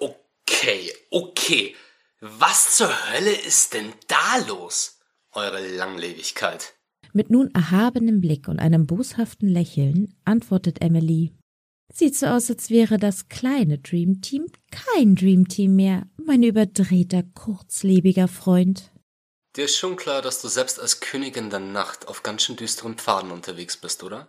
Okay, 0.00 0.92
okay. 1.12 1.76
Was 2.18 2.76
zur 2.76 3.12
Hölle 3.12 3.36
ist 3.36 3.72
denn 3.72 3.94
da 4.08 4.38
los? 4.48 5.00
Eure 5.30 5.64
Langlebigkeit. 5.64 6.74
Mit 7.12 7.30
nun 7.30 7.50
erhabenem 7.54 8.20
Blick 8.20 8.48
und 8.48 8.58
einem 8.58 8.86
boshaften 8.86 9.48
Lächeln 9.48 10.14
antwortet 10.24 10.80
Emily. 10.80 11.32
Sieht 11.92 12.16
so 12.16 12.26
aus, 12.26 12.50
als 12.50 12.70
wäre 12.70 12.98
das 12.98 13.28
kleine 13.28 13.78
Dream 13.78 14.20
Team 14.20 14.46
kein 14.70 15.14
Dream 15.14 15.46
Team 15.48 15.76
mehr, 15.76 16.08
mein 16.16 16.42
überdrehter, 16.42 17.22
kurzlebiger 17.34 18.26
Freund. 18.26 18.90
Dir 19.56 19.66
ist 19.66 19.76
schon 19.76 19.96
klar, 19.96 20.20
dass 20.20 20.42
du 20.42 20.48
selbst 20.48 20.80
als 20.80 21.00
Königin 21.00 21.50
der 21.50 21.60
Nacht 21.60 22.08
auf 22.08 22.22
ganz 22.24 22.42
schön 22.42 22.56
düsteren 22.56 22.96
Pfaden 22.96 23.30
unterwegs 23.30 23.76
bist, 23.76 24.02
oder? 24.02 24.28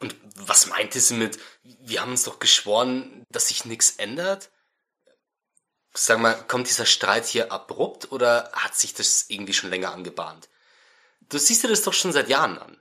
Und 0.00 0.16
was 0.34 0.66
meinte 0.68 0.98
sie 1.00 1.14
mit, 1.14 1.38
wir 1.62 2.00
haben 2.00 2.12
uns 2.12 2.24
doch 2.24 2.38
geschworen, 2.38 3.24
dass 3.30 3.48
sich 3.48 3.64
nichts 3.64 3.90
ändert? 3.96 4.50
Sag 5.94 6.20
mal, 6.20 6.34
kommt 6.46 6.68
dieser 6.68 6.86
Streit 6.86 7.26
hier 7.26 7.52
abrupt 7.52 8.12
oder 8.12 8.50
hat 8.52 8.76
sich 8.76 8.94
das 8.94 9.26
irgendwie 9.28 9.52
schon 9.52 9.70
länger 9.70 9.92
angebahnt? 9.92 10.48
Du 11.28 11.38
siehst 11.38 11.62
dir 11.62 11.68
das 11.68 11.82
doch 11.82 11.92
schon 11.92 12.12
seit 12.12 12.28
Jahren 12.28 12.58
an. 12.58 12.76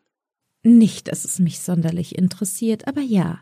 Nicht, 0.63 1.07
dass 1.07 1.25
es 1.25 1.39
mich 1.39 1.59
sonderlich 1.59 2.17
interessiert, 2.17 2.87
aber 2.87 3.01
ja. 3.01 3.39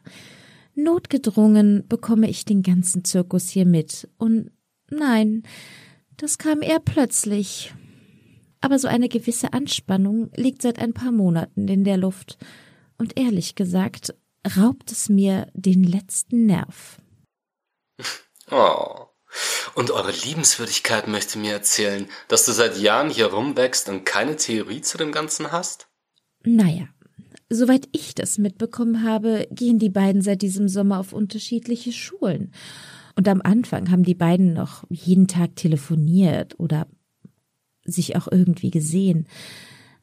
Notgedrungen 0.76 1.88
bekomme 1.88 2.30
ich 2.30 2.46
den 2.46 2.62
ganzen 2.62 3.06
Zirkus 3.06 3.50
hier 3.50 3.66
mit. 3.66 4.10
Und 4.18 4.52
nein, 4.90 5.44
das 6.18 6.38
kam 6.38 6.62
eher 6.62 6.80
plötzlich. 6.80 7.74
Aber 8.62 8.80
so 8.80 8.88
eine 8.88 9.10
gewisse 9.10 9.54
Anspannung 9.54 10.32
liegt 10.36 10.62
seit 10.62 10.80
ein 10.80 10.94
paar 10.94 11.12
Monaten 11.12 11.68
in 11.68 11.84
der 11.84 11.98
Luft. 11.98 12.38
Und 12.98 13.18
ehrlich 13.18 13.56
gesagt, 13.56 14.16
raubt 14.58 14.92
es 14.92 15.10
mir 15.10 15.48
den 15.54 15.84
letzten 15.84 16.46
Nerv. 16.46 17.00
Oh. 18.52 19.05
Und 19.76 19.92
eure 19.92 20.12
Liebenswürdigkeit 20.12 21.10
möchte 21.10 21.38
mir 21.38 21.52
erzählen, 21.52 22.08
dass 22.30 22.46
du 22.46 22.54
seit 22.54 22.78
Jahren 22.78 23.10
hier 23.10 23.28
rumwächst 23.28 23.90
und 23.90 24.06
keine 24.06 24.38
Theorie 24.38 24.82
zu 24.82 24.98
dem 24.98 25.12
Ganzen 25.12 25.52
hast? 25.52 25.88
Naja, 26.46 26.88
soweit 27.50 27.90
ich 27.92 28.16
das 28.16 28.38
mitbekommen 28.38 29.04
habe, 29.04 29.48
gehen 29.52 29.78
die 29.78 29.90
beiden 29.90 30.22
seit 30.22 30.42
diesem 30.42 30.70
Sommer 30.70 31.00
auf 31.00 31.12
unterschiedliche 31.12 31.92
Schulen. 31.92 32.54
Und 33.16 33.28
am 33.28 33.42
Anfang 33.42 33.92
haben 33.92 34.04
die 34.04 34.16
beiden 34.16 34.54
noch 34.54 34.86
jeden 34.90 35.28
Tag 35.28 35.58
telefoniert 35.58 36.58
oder 36.58 36.88
sich 37.84 38.16
auch 38.16 38.30
irgendwie 38.32 38.72
gesehen. 38.72 39.28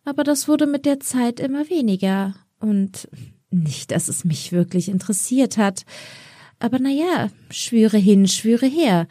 Aber 0.05 0.23
das 0.23 0.49
wurde 0.49 0.67
mit 0.67 0.85
der 0.85 1.01
Zeit 1.01 1.41
immer 1.41 1.71
weniger. 1.71 2.35
Und 2.59 3.09
nicht, 3.51 3.91
dass 3.91 4.09
es 4.09 4.25
mich 4.25 4.53
wirklich 4.53 4.89
interessiert 4.89 5.57
hat. 5.57 5.85
Aber 6.59 6.79
na 6.79 6.91
ja, 6.91 7.31
schwüre 7.51 7.99
hin, 7.99 8.29
schwüre 8.29 8.67
her. 8.67 9.09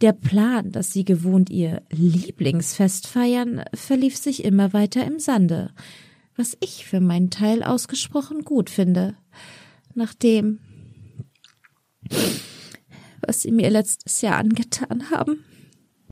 Der 0.00 0.12
Plan, 0.12 0.70
dass 0.70 0.92
sie 0.92 1.04
gewohnt 1.04 1.50
ihr 1.50 1.82
Lieblingsfest 1.90 3.08
feiern, 3.08 3.64
verlief 3.74 4.16
sich 4.16 4.44
immer 4.44 4.72
weiter 4.72 5.04
im 5.04 5.18
Sande, 5.18 5.74
was 6.36 6.56
ich 6.60 6.86
für 6.86 7.00
meinen 7.00 7.30
Teil 7.30 7.64
ausgesprochen 7.64 8.44
gut 8.44 8.70
finde. 8.70 9.16
Nachdem, 9.94 10.60
was 13.26 13.42
sie 13.42 13.50
mir 13.50 13.70
letztes 13.70 14.20
Jahr 14.20 14.36
angetan 14.36 15.10
haben. 15.10 15.44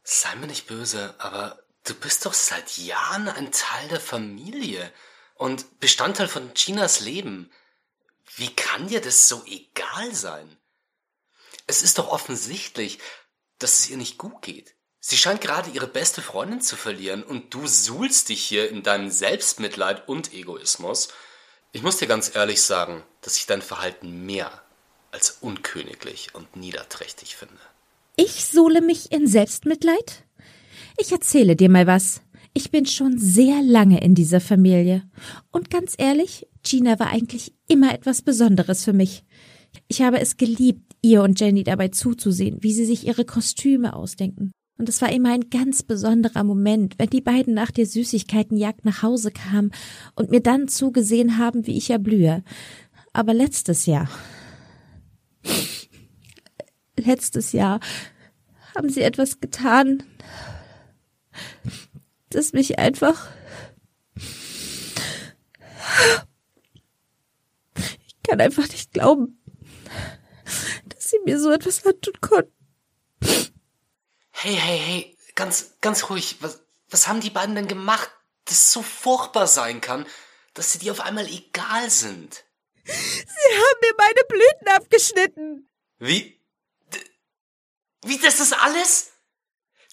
Sei 0.03 0.35
mir 0.37 0.49
nicht 0.49 0.67
böse, 0.67 1.15
aber 1.19 1.61
du 1.85 1.95
bist 1.95 2.27
doch 2.27 2.35
seit 2.35 2.79
Jahren 2.79 3.29
ein 3.29 3.53
Teil 3.53 3.89
der 3.89 4.01
Familie 4.01 4.91
und 5.37 5.79
Bestandteil 5.79 6.27
von 6.27 6.55
Chinas 6.55 7.01
Leben. 7.01 7.51
Wie 8.35 8.49
kann 8.49 8.89
dir 8.89 9.01
das 9.01 9.29
so 9.29 9.45
egal 9.47 10.13
sein? 10.13 10.57
Es 11.69 11.83
ist 11.83 11.99
doch 11.99 12.09
offensichtlich, 12.09 12.99
dass 13.59 13.81
es 13.81 13.91
ihr 13.91 13.97
nicht 13.97 14.19
gut 14.19 14.43
geht. 14.43 14.75
Sie 15.01 15.17
scheint 15.17 15.41
gerade 15.41 15.71
ihre 15.71 15.87
beste 15.87 16.21
Freundin 16.21 16.61
zu 16.61 16.75
verlieren 16.75 17.23
und 17.23 17.55
du 17.55 17.67
suhlst 17.67 18.29
dich 18.29 18.43
hier 18.43 18.71
in 18.71 18.83
deinem 18.83 19.11
Selbstmitleid 19.11 20.09
und 20.09 20.35
Egoismus. 20.35 21.09
Ich 21.73 21.83
muss 21.83 21.99
dir 21.99 22.09
ganz 22.09 22.35
ehrlich 22.35 22.63
sagen, 22.63 23.05
dass 23.21 23.37
ich 23.37 23.47
dein 23.47 23.63
Verhalten 23.63 24.27
mehr 24.27 24.63
als 25.13 25.39
unköniglich 25.41 26.35
und 26.35 26.57
niederträchtig 26.57 27.37
finde. 27.37 27.55
Ich 28.17 28.47
suhle 28.47 28.81
mich 28.81 29.13
in 29.13 29.27
Selbstmitleid? 29.27 30.25
Ich 30.99 31.13
erzähle 31.13 31.55
dir 31.55 31.69
mal 31.69 31.87
was. 31.87 32.23
Ich 32.55 32.71
bin 32.71 32.87
schon 32.87 33.19
sehr 33.19 33.63
lange 33.63 34.03
in 34.03 34.15
dieser 34.15 34.41
Familie. 34.41 35.03
Und 35.53 35.71
ganz 35.71 35.95
ehrlich, 35.99 36.49
Gina 36.63 36.99
war 36.99 37.09
eigentlich 37.09 37.53
immer 37.69 37.93
etwas 37.93 38.23
Besonderes 38.23 38.85
für 38.85 38.95
mich. 38.95 39.25
Ich 39.89 40.01
habe 40.01 40.21
es 40.21 40.39
geliebt, 40.39 40.86
ihr 41.07 41.23
und 41.23 41.39
Jenny 41.41 41.63
dabei 41.63 41.89
zuzusehen, 41.89 42.59
wie 42.63 42.73
sie 42.73 42.85
sich 42.85 43.07
ihre 43.07 43.25
Kostüme 43.25 43.95
ausdenken. 43.95 44.51
Und 44.79 44.89
es 44.89 45.01
war 45.01 45.11
immer 45.11 45.33
ein 45.33 45.49
ganz 45.49 45.83
besonderer 45.83 46.45
Moment, 46.45 46.99
wenn 46.99 47.09
die 47.09 47.21
beiden 47.21 47.55
nach 47.55 47.71
der 47.71 47.87
Süßigkeitenjagd 47.87 48.85
nach 48.85 49.03
Hause 49.03 49.31
kamen 49.31 49.71
und 50.17 50.31
mir 50.31 50.41
dann 50.41 50.69
zugesehen 50.69 51.39
haben, 51.39 51.67
wie 51.67 51.79
ich 51.79 51.91
erblühe. 51.91 52.43
Aber 53.13 53.33
letztes 53.33 53.87
Jahr, 53.87 54.09
letztes 56.99 57.53
Jahr 57.53 57.81
haben 58.75 58.91
sie 58.91 59.03
etwas 59.03 59.41
getan, 59.41 60.03
das 62.31 62.53
mich 62.53 62.79
einfach 62.79 63.29
ich 67.77 68.31
kann 68.31 68.41
einfach 68.41 68.69
nicht 68.69 68.93
glauben, 68.93 69.39
dass 71.07 71.13
sie 71.13 71.21
mir 71.25 71.39
so 71.39 71.53
etwas 71.53 71.87
antun 71.87 72.21
konnten. 72.21 72.53
Hey, 74.33 74.55
hey, 74.55 74.79
hey, 74.79 75.19
ganz, 75.37 75.77
ganz 75.81 76.11
ruhig. 76.11 76.39
Was, 76.41 76.61
was 76.91 77.07
haben 77.07 77.21
die 77.21 77.31
beiden 77.31 77.55
denn 77.55 77.69
gemacht, 77.69 78.11
das 78.47 78.73
so 78.73 78.83
furchtbar 78.83 79.47
sein 79.47 79.81
kann, 79.81 80.05
dass 80.55 80.73
sie 80.73 80.81
dir 80.81 80.91
auf 80.91 81.01
einmal 81.01 81.29
egal 81.29 81.91
sind? 81.91 82.45
Sie 82.85 82.93
haben 82.93 83.81
mir 83.83 83.95
meine 83.97 84.25
Blüten 84.29 84.69
abgeschnitten. 84.69 85.71
Wie? 85.99 86.43
Wie, 88.03 88.19
das 88.19 88.41
ist 88.41 88.53
alles? 88.53 89.13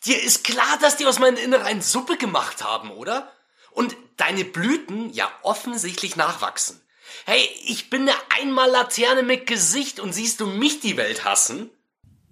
Dir 0.06 0.22
ist 0.22 0.44
klar, 0.44 0.80
dass 0.80 0.98
die 0.98 1.06
aus 1.06 1.20
meinen 1.20 1.38
Innereien 1.38 1.84
Suppe 1.84 2.18
gemacht 2.18 2.64
haben, 2.64 2.90
oder? 2.90 3.32
Und 3.70 3.96
deine 4.18 4.46
Blüten 4.46 5.12
ja 5.12 5.32
offensichtlich 5.44 6.16
nachwachsen. 6.16 6.83
Hey, 7.26 7.48
ich 7.66 7.90
bin 7.90 8.04
eine 8.04 8.14
einmal 8.40 8.70
Laterne 8.70 9.24
mit 9.24 9.48
Gesicht 9.48 10.00
und 10.00 10.14
siehst 10.14 10.40
du 10.40 10.48
mich 10.48 10.80
die 10.80 10.98
Welt 10.98 11.26
hassen? 11.26 11.70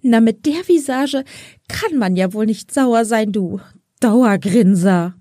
Na, 0.02 0.20
mit 0.20 0.46
der 0.46 0.66
Visage 0.66 1.24
kann 1.68 1.96
man 1.98 2.16
ja 2.16 2.32
wohl 2.32 2.46
nicht 2.46 2.72
sauer 2.72 3.04
sein, 3.04 3.32
du 3.32 3.60
Dauergrinser. 4.00 5.14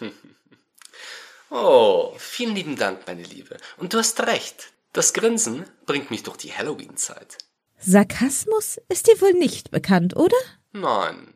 oh, 1.50 2.12
vielen 2.18 2.54
lieben 2.54 2.76
Dank, 2.76 3.06
meine 3.06 3.22
Liebe. 3.22 3.56
Und 3.78 3.94
du 3.94 3.98
hast 3.98 4.20
recht. 4.20 4.72
Das 4.92 5.14
Grinsen 5.14 5.64
bringt 5.86 6.10
mich 6.10 6.22
durch 6.22 6.36
die 6.36 6.52
Halloween-Zeit. 6.52 7.38
Sarkasmus 7.78 8.78
ist 8.88 9.06
dir 9.06 9.20
wohl 9.20 9.32
nicht 9.32 9.70
bekannt, 9.70 10.16
oder? 10.16 10.36
Nein. 10.72 11.34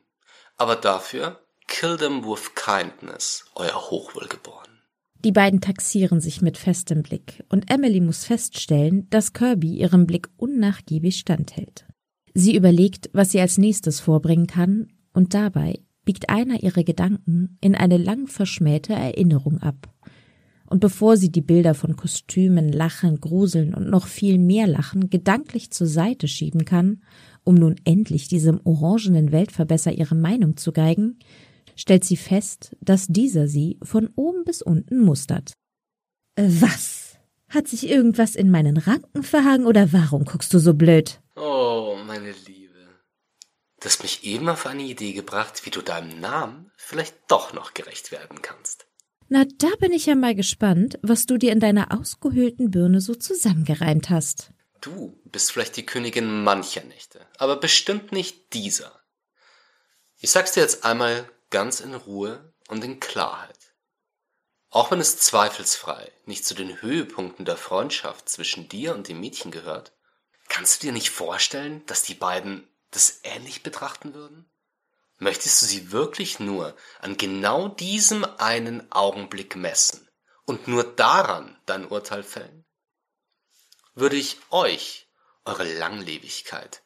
Aber 0.57 0.77
dafür 0.77 1.41
kill 1.67 1.97
them 1.97 2.25
with 2.25 2.55
kindness, 2.55 3.47
euer 3.55 3.91
Hochwohlgeboren. 3.91 4.60
Die 5.25 5.33
beiden 5.33 5.61
taxieren 5.61 6.21
sich 6.21 6.41
mit 6.41 6.57
festem 6.57 7.03
Blick, 7.03 7.45
und 7.51 7.71
Emily 7.71 8.01
muss 8.01 8.25
feststellen, 8.25 9.07
dass 9.11 9.35
Kirby 9.35 9.77
ihrem 9.77 10.07
Blick 10.07 10.29
unnachgiebig 10.39 11.19
standhält. 11.19 11.87
Sie 12.33 12.57
überlegt, 12.57 13.11
was 13.13 13.33
sie 13.33 13.41
als 13.41 13.59
nächstes 13.59 14.01
vorbringen 14.01 14.47
kann, 14.47 14.89
und 15.13 15.35
dabei 15.35 15.81
biegt 16.05 16.31
einer 16.31 16.63
ihrer 16.63 16.85
Gedanken 16.85 17.59
in 17.61 17.75
eine 17.75 17.99
lang 17.99 18.29
verschmähte 18.29 18.95
Erinnerung 18.95 19.59
ab. 19.59 19.93
Und 20.67 20.81
bevor 20.81 21.17
sie 21.17 21.31
die 21.31 21.43
Bilder 21.43 21.75
von 21.75 21.97
Kostümen, 21.97 22.73
Lachen, 22.73 23.21
Gruseln 23.21 23.75
und 23.75 23.91
noch 23.91 24.07
viel 24.07 24.39
mehr 24.39 24.69
Lachen 24.69 25.11
gedanklich 25.11 25.73
zur 25.73 25.89
Seite 25.89 26.29
schieben 26.29 26.65
kann, 26.65 27.03
um 27.43 27.57
nun 27.57 27.77
endlich 27.85 28.29
diesem 28.29 28.61
orangenen 28.65 29.33
Weltverbesser 29.33 29.93
ihre 29.93 30.15
Meinung 30.15 30.57
zu 30.57 30.73
geigen, 30.73 31.19
stellt 31.81 32.05
sie 32.05 32.17
fest, 32.17 32.77
dass 32.81 33.07
dieser 33.07 33.49
sie 33.49 33.79
von 33.83 34.11
oben 34.17 34.45
bis 34.45 34.63
unten 34.63 35.01
mustert. 35.01 35.55
Was? 36.37 37.17
Hat 37.49 37.67
sich 37.67 37.89
irgendwas 37.89 38.37
in 38.37 38.51
meinen 38.51 38.77
Ranken 38.77 39.23
verhangen 39.23 39.67
oder 39.67 39.93
warum 39.93 40.25
guckst 40.25 40.55
du 40.55 40.59
so 40.59 40.75
blöd? 40.75 41.21
Oh, 41.37 41.99
meine 42.07 42.33
Liebe. 42.47 42.71
Du 43.81 43.87
hast 43.87 44.03
mich 44.03 44.25
eben 44.25 44.49
auf 44.49 44.67
eine 44.67 44.83
Idee 44.83 45.13
gebracht, 45.13 45.65
wie 45.65 45.71
du 45.71 45.81
deinem 45.81 46.21
Namen 46.21 46.71
vielleicht 46.77 47.15
doch 47.29 47.53
noch 47.53 47.75
gerecht 47.75 48.13
werden 48.13 48.43
kannst. 48.43 48.87
Na, 49.29 49.45
da 49.59 49.69
bin 49.79 49.93
ich 49.93 50.07
ja 50.07 50.15
mal 50.15 50.35
gespannt, 50.35 50.99
was 51.03 51.25
du 51.27 51.39
dir 51.39 51.53
in 51.53 51.61
deiner 51.61 51.99
ausgehöhlten 51.99 52.71
Birne 52.71 53.01
so 53.01 53.15
zusammengereimt 53.15 54.11
hast. 54.11 54.53
Du 54.81 55.21
bist 55.25 55.53
vielleicht 55.53 55.77
die 55.77 55.87
Königin 55.87 56.43
mancher 56.43 56.85
Nächte, 56.85 57.21
aber 57.39 57.57
bestimmt 57.57 58.13
nicht 58.13 58.55
dieser. 58.55 59.01
Ich 60.19 60.31
sag's 60.31 60.53
dir 60.53 60.61
jetzt 60.61 60.85
einmal 60.85 61.31
ganz 61.51 61.81
in 61.81 61.95
Ruhe 61.95 62.55
und 62.69 62.83
in 62.85 63.01
Klarheit. 63.01 63.75
Auch 64.71 64.91
wenn 64.91 65.01
es 65.01 65.19
zweifelsfrei 65.19 66.13
nicht 66.25 66.47
zu 66.47 66.55
den 66.55 66.81
Höhepunkten 66.81 67.45
der 67.45 67.57
Freundschaft 67.57 68.29
zwischen 68.29 68.69
dir 68.69 68.95
und 68.95 69.09
dem 69.09 69.21
Mädchen 69.21 69.51
gehört, 69.51 69.93
kannst 70.49 70.83
du 70.83 70.87
dir 70.87 70.93
nicht 70.93 71.11
vorstellen, 71.11 71.85
dass 71.87 72.05
die 72.05 72.15
beiden 72.15 72.69
das 72.93 73.21
ähnlich 73.25 73.63
betrachten 73.65 74.15
würden? 74.15 74.49
Möchtest 75.19 75.61
du 75.61 75.67
sie 75.67 75.93
wirklich 75.93 76.41
nur 76.41 76.77
an 77.01 77.17
genau 77.17 77.69
diesem 77.69 78.25
einen 78.39 78.91
Augenblick 78.91 79.57
messen 79.57 80.09
und 80.47 80.69
nur 80.69 80.85
daran 80.85 81.61
dein 81.67 81.87
Urteil 81.87 82.23
fällen? 82.23 82.65
Würde 83.95 84.17
ich 84.17 84.39
euch, 84.51 85.09
eure 85.45 85.65
Langlebigkeit, 85.65 86.83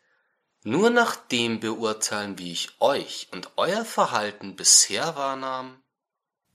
nur 0.64 0.90
nach 0.90 1.14
dem 1.16 1.60
beurteilen, 1.60 2.38
wie 2.38 2.50
ich 2.52 2.80
euch 2.80 3.28
und 3.32 3.50
euer 3.56 3.84
Verhalten 3.84 4.56
bisher 4.56 5.14
wahrnahm? 5.14 5.82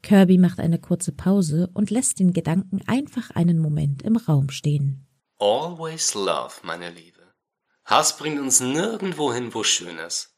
Kirby 0.01 0.37
macht 0.37 0.59
eine 0.59 0.79
kurze 0.79 1.11
Pause 1.11 1.69
und 1.73 1.91
lässt 1.91 2.19
den 2.19 2.33
Gedanken 2.33 2.81
einfach 2.87 3.29
einen 3.31 3.59
Moment 3.59 4.01
im 4.01 4.17
Raum 4.17 4.49
stehen. 4.49 5.07
Always 5.37 6.15
love, 6.15 6.55
meine 6.63 6.89
Liebe. 6.89 7.33
Hass 7.85 8.17
bringt 8.17 8.39
uns 8.39 8.59
nirgendwo 8.59 9.33
hin, 9.33 9.53
wo 9.53 9.63
schön 9.63 9.97
ist. 9.99 10.35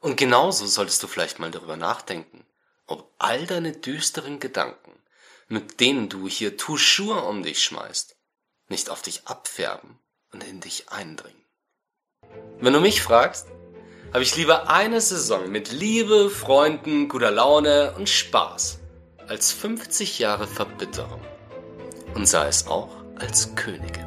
Und 0.00 0.16
genauso 0.16 0.66
solltest 0.66 1.02
du 1.02 1.06
vielleicht 1.06 1.38
mal 1.38 1.50
darüber 1.50 1.76
nachdenken, 1.76 2.44
ob 2.86 3.14
all 3.18 3.46
deine 3.46 3.72
düsteren 3.72 4.38
Gedanken, 4.38 4.92
mit 5.48 5.80
denen 5.80 6.08
du 6.08 6.28
hier 6.28 6.56
toujours 6.56 7.22
um 7.24 7.42
dich 7.42 7.62
schmeißt, 7.62 8.16
nicht 8.68 8.90
auf 8.90 9.02
dich 9.02 9.26
abfärben 9.26 9.98
und 10.32 10.44
in 10.44 10.60
dich 10.60 10.90
eindringen. 10.90 11.43
Wenn 12.60 12.72
du 12.72 12.80
mich 12.80 13.02
fragst, 13.02 13.48
habe 14.12 14.22
ich 14.22 14.36
lieber 14.36 14.70
eine 14.70 15.00
Saison 15.00 15.50
mit 15.50 15.72
Liebe, 15.72 16.30
Freunden, 16.30 17.08
guter 17.08 17.30
Laune 17.30 17.94
und 17.98 18.08
Spaß 18.08 18.78
als 19.26 19.52
50 19.52 20.18
Jahre 20.18 20.46
Verbitterung 20.46 21.20
und 22.14 22.28
sei 22.28 22.46
es 22.46 22.66
auch 22.66 22.90
als 23.16 23.54
Königin. 23.54 24.04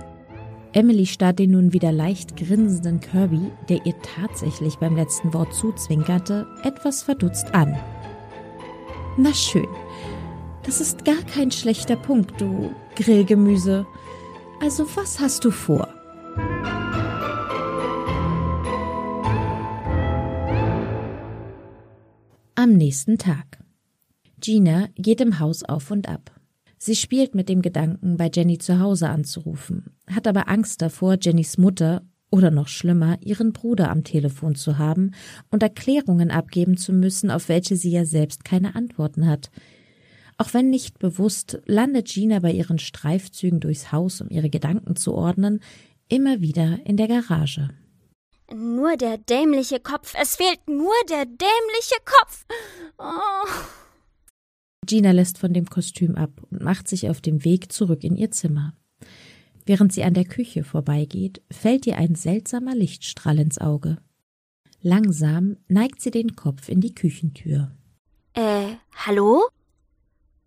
Emily 0.73 1.05
starrt 1.05 1.39
den 1.39 1.51
nun 1.51 1.73
wieder 1.73 1.91
leicht 1.91 2.37
grinsenden 2.37 2.99
Kirby, 2.99 3.51
der 3.67 3.85
ihr 3.85 3.95
tatsächlich 4.01 4.77
beim 4.77 4.95
letzten 4.95 5.33
Wort 5.33 5.53
zuzwinkerte, 5.53 6.45
etwas 6.63 7.03
verdutzt 7.03 7.53
an. 7.53 7.77
Na 9.17 9.33
schön, 9.33 9.67
das 10.63 10.79
ist 10.79 11.03
gar 11.03 11.23
kein 11.33 11.49
schlechter 11.49 11.95
Punkt, 11.95 12.39
du 12.39 12.75
Grillgemüse. 12.95 13.85
Also 14.61 14.85
was 14.95 15.19
hast 15.19 15.45
du 15.45 15.51
vor? 15.51 15.87
Am 22.59 22.73
nächsten 22.73 23.19
Tag. 23.19 23.59
Gina 24.39 24.87
geht 24.95 25.21
im 25.21 25.37
Haus 25.37 25.61
auf 25.61 25.91
und 25.91 26.09
ab. 26.09 26.31
Sie 26.79 26.95
spielt 26.95 27.35
mit 27.35 27.49
dem 27.49 27.61
Gedanken, 27.61 28.17
bei 28.17 28.31
Jenny 28.33 28.57
zu 28.57 28.79
Hause 28.79 29.09
anzurufen, 29.09 29.91
hat 30.09 30.25
aber 30.25 30.49
Angst 30.49 30.81
davor, 30.81 31.17
Jennys 31.21 31.59
Mutter 31.59 32.01
oder 32.31 32.49
noch 32.49 32.67
schlimmer, 32.67 33.19
ihren 33.21 33.53
Bruder 33.53 33.91
am 33.91 34.03
Telefon 34.03 34.55
zu 34.55 34.79
haben 34.79 35.11
und 35.51 35.61
Erklärungen 35.61 36.31
abgeben 36.31 36.77
zu 36.77 36.93
müssen, 36.93 37.29
auf 37.29 37.47
welche 37.47 37.75
sie 37.75 37.91
ja 37.91 38.05
selbst 38.05 38.43
keine 38.43 38.73
Antworten 38.73 39.27
hat. 39.27 39.51
Auch 40.39 40.55
wenn 40.55 40.71
nicht 40.71 40.97
bewusst, 40.97 41.61
landet 41.67 42.07
Gina 42.07 42.39
bei 42.39 42.53
ihren 42.53 42.79
Streifzügen 42.79 43.59
durchs 43.59 43.91
Haus, 43.91 44.19
um 44.19 44.31
ihre 44.31 44.49
Gedanken 44.49 44.95
zu 44.95 45.13
ordnen, 45.13 45.59
immer 46.09 46.41
wieder 46.41 46.79
in 46.87 46.97
der 46.97 47.07
Garage. 47.07 47.69
Nur 48.53 48.95
der 48.95 49.17
dämliche 49.17 49.79
Kopf. 49.79 50.13
Es 50.19 50.35
fehlt 50.35 50.67
nur 50.67 50.93
der 51.09 51.25
dämliche 51.25 51.99
Kopf. 52.05 52.45
Oh. 52.97 53.47
Gina 54.85 55.11
lässt 55.11 55.37
von 55.37 55.53
dem 55.53 55.65
Kostüm 55.65 56.15
ab 56.15 56.31
und 56.49 56.61
macht 56.61 56.87
sich 56.87 57.09
auf 57.09 57.19
dem 57.19 57.43
Weg 57.43 57.71
zurück 57.71 58.03
in 58.03 58.15
ihr 58.15 58.31
Zimmer. 58.31 58.73
Während 59.65 59.91
sie 59.91 60.03
an 60.03 60.13
der 60.13 60.23
Küche 60.23 60.63
vorbeigeht, 60.63 61.41
fällt 61.51 61.85
ihr 61.85 61.97
ein 61.97 62.15
seltsamer 62.15 62.73
Lichtstrahl 62.73 63.37
ins 63.39 63.57
Auge. 63.57 63.97
Langsam 64.81 65.57
neigt 65.67 66.01
sie 66.01 66.11
den 66.11 66.37
Kopf 66.37 66.69
in 66.69 66.79
die 66.79 66.95
Küchentür. 66.95 67.75
Äh, 68.33 68.75
hallo? 68.95 69.43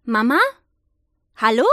Mama? 0.05 0.39
Hallo? 1.37 1.65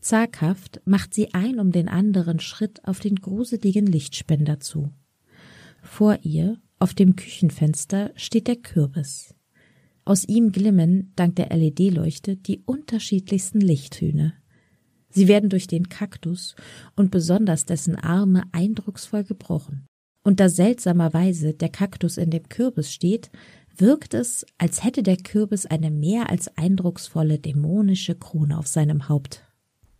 Zaghaft 0.00 0.80
macht 0.86 1.12
sie 1.12 1.34
ein 1.34 1.60
um 1.60 1.72
den 1.72 1.88
anderen 1.88 2.40
Schritt 2.40 2.82
auf 2.86 3.00
den 3.00 3.16
gruseligen 3.16 3.86
Lichtspender 3.86 4.60
zu. 4.60 4.90
Vor 5.82 6.18
ihr, 6.22 6.58
auf 6.78 6.94
dem 6.94 7.16
Küchenfenster, 7.16 8.12
steht 8.16 8.48
der 8.48 8.56
Kürbis. 8.56 9.34
Aus 10.04 10.24
ihm 10.24 10.52
glimmen, 10.52 11.12
dank 11.16 11.36
der 11.36 11.50
LED-Leuchte, 11.50 12.36
die 12.36 12.62
unterschiedlichsten 12.64 13.60
Lichttöne. 13.60 14.34
Sie 15.10 15.28
werden 15.28 15.50
durch 15.50 15.66
den 15.66 15.88
Kaktus 15.88 16.54
und 16.96 17.10
besonders 17.10 17.66
dessen 17.66 17.96
Arme 17.96 18.44
eindrucksvoll 18.52 19.24
gebrochen. 19.24 19.86
Und 20.22 20.40
da 20.40 20.48
seltsamerweise 20.48 21.54
der 21.54 21.68
Kaktus 21.68 22.16
in 22.16 22.30
dem 22.30 22.48
Kürbis 22.48 22.92
steht, 22.92 23.30
wirkt 23.76 24.14
es, 24.14 24.44
als 24.58 24.84
hätte 24.84 25.02
der 25.02 25.16
Kürbis 25.16 25.66
eine 25.66 25.90
mehr 25.90 26.30
als 26.30 26.56
eindrucksvolle 26.56 27.38
dämonische 27.38 28.14
Krone 28.14 28.58
auf 28.58 28.66
seinem 28.66 29.08
Haupt. 29.08 29.42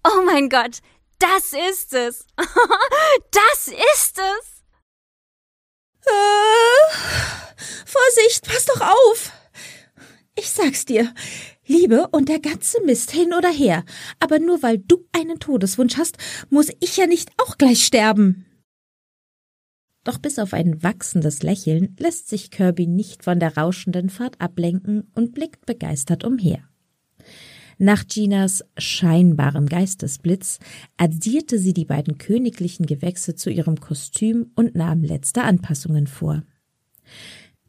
Oh 0.04 0.24
mein 0.26 0.48
Gott, 0.48 0.80
das 1.18 1.52
ist 1.70 1.94
es. 1.94 2.26
das 2.36 3.68
ist 3.68 4.18
es. 4.18 4.59
Äh, 6.06 7.60
Vorsicht, 7.84 8.46
pass 8.46 8.66
doch 8.66 8.80
auf. 8.80 9.32
Ich 10.36 10.50
sag's 10.50 10.84
dir, 10.84 11.12
Liebe 11.66 12.08
und 12.12 12.28
der 12.28 12.40
ganze 12.40 12.82
Mist 12.82 13.10
hin 13.10 13.32
oder 13.34 13.50
her, 13.50 13.84
aber 14.20 14.38
nur 14.38 14.62
weil 14.62 14.78
du 14.78 15.06
einen 15.12 15.38
Todeswunsch 15.38 15.96
hast, 15.98 16.16
muss 16.48 16.68
ich 16.80 16.96
ja 16.96 17.06
nicht 17.06 17.30
auch 17.38 17.58
gleich 17.58 17.84
sterben. 17.84 18.46
Doch 20.02 20.18
bis 20.18 20.38
auf 20.38 20.54
ein 20.54 20.82
wachsendes 20.82 21.42
Lächeln 21.42 21.94
lässt 21.98 22.28
sich 22.28 22.50
Kirby 22.50 22.86
nicht 22.86 23.22
von 23.22 23.38
der 23.38 23.56
rauschenden 23.56 24.08
Fahrt 24.08 24.40
ablenken 24.40 25.12
und 25.14 25.34
blickt 25.34 25.66
begeistert 25.66 26.24
umher. 26.24 26.69
Nach 27.82 28.06
Ginas 28.06 28.62
scheinbarem 28.76 29.64
Geistesblitz 29.64 30.58
addierte 30.98 31.58
sie 31.58 31.72
die 31.72 31.86
beiden 31.86 32.18
königlichen 32.18 32.84
Gewächse 32.84 33.36
zu 33.36 33.48
ihrem 33.48 33.80
Kostüm 33.80 34.50
und 34.54 34.74
nahm 34.74 35.02
letzte 35.02 35.44
Anpassungen 35.44 36.06
vor. 36.06 36.42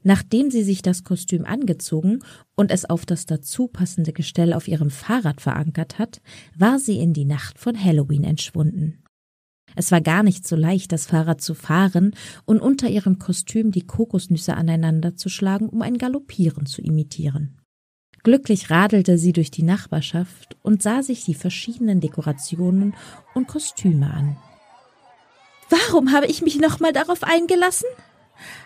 Nachdem 0.03 0.51
sie 0.51 0.63
sich 0.63 0.81
das 0.81 1.05
Kostüm 1.05 1.45
angezogen 1.45 2.19
und 2.57 2.71
es 2.71 2.83
auf 2.83 3.05
das 3.05 3.25
dazu 3.25 3.69
passende 3.69 4.11
Gestell 4.11 4.51
auf 4.51 4.67
ihrem 4.67 4.89
Fahrrad 4.89 5.39
verankert 5.39 5.97
hat, 5.97 6.21
war 6.57 6.77
sie 6.77 6.99
in 6.99 7.13
die 7.13 7.23
Nacht 7.23 7.57
von 7.57 7.81
Halloween 7.81 8.25
entschwunden. 8.25 9.05
Es 9.77 9.93
war 9.93 10.01
gar 10.01 10.23
nicht 10.23 10.45
so 10.45 10.57
leicht, 10.57 10.91
das 10.91 11.05
Fahrrad 11.05 11.39
zu 11.39 11.53
fahren 11.53 12.15
und 12.43 12.59
unter 12.59 12.89
ihrem 12.89 13.17
Kostüm 13.17 13.71
die 13.71 13.87
Kokosnüsse 13.87 14.57
aneinander 14.57 15.15
zu 15.15 15.29
schlagen, 15.29 15.69
um 15.69 15.81
ein 15.81 15.97
Galoppieren 15.97 16.65
zu 16.65 16.81
imitieren. 16.81 17.60
Glücklich 18.23 18.69
radelte 18.69 19.17
sie 19.17 19.33
durch 19.33 19.49
die 19.49 19.63
Nachbarschaft 19.63 20.55
und 20.61 20.83
sah 20.83 21.01
sich 21.01 21.25
die 21.25 21.33
verschiedenen 21.33 22.01
Dekorationen 22.01 22.95
und 23.33 23.47
Kostüme 23.47 24.11
an. 24.13 24.37
Warum 25.69 26.11
habe 26.11 26.27
ich 26.27 26.41
mich 26.41 26.59
nochmal 26.59 26.93
darauf 26.93 27.23
eingelassen? 27.23 27.87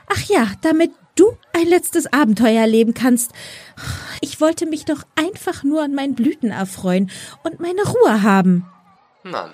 Ach 0.07 0.21
ja, 0.23 0.51
damit 0.61 0.91
du 1.15 1.37
ein 1.53 1.67
letztes 1.67 2.11
Abenteuer 2.11 2.61
erleben 2.61 2.93
kannst. 2.93 3.31
Ich 4.21 4.41
wollte 4.41 4.65
mich 4.65 4.85
doch 4.85 5.03
einfach 5.15 5.63
nur 5.63 5.83
an 5.83 5.93
meinen 5.93 6.15
Blüten 6.15 6.51
erfreuen 6.51 7.09
und 7.43 7.59
meine 7.59 7.83
Ruhe 7.83 8.23
haben. 8.23 8.65
Nein, 9.23 9.51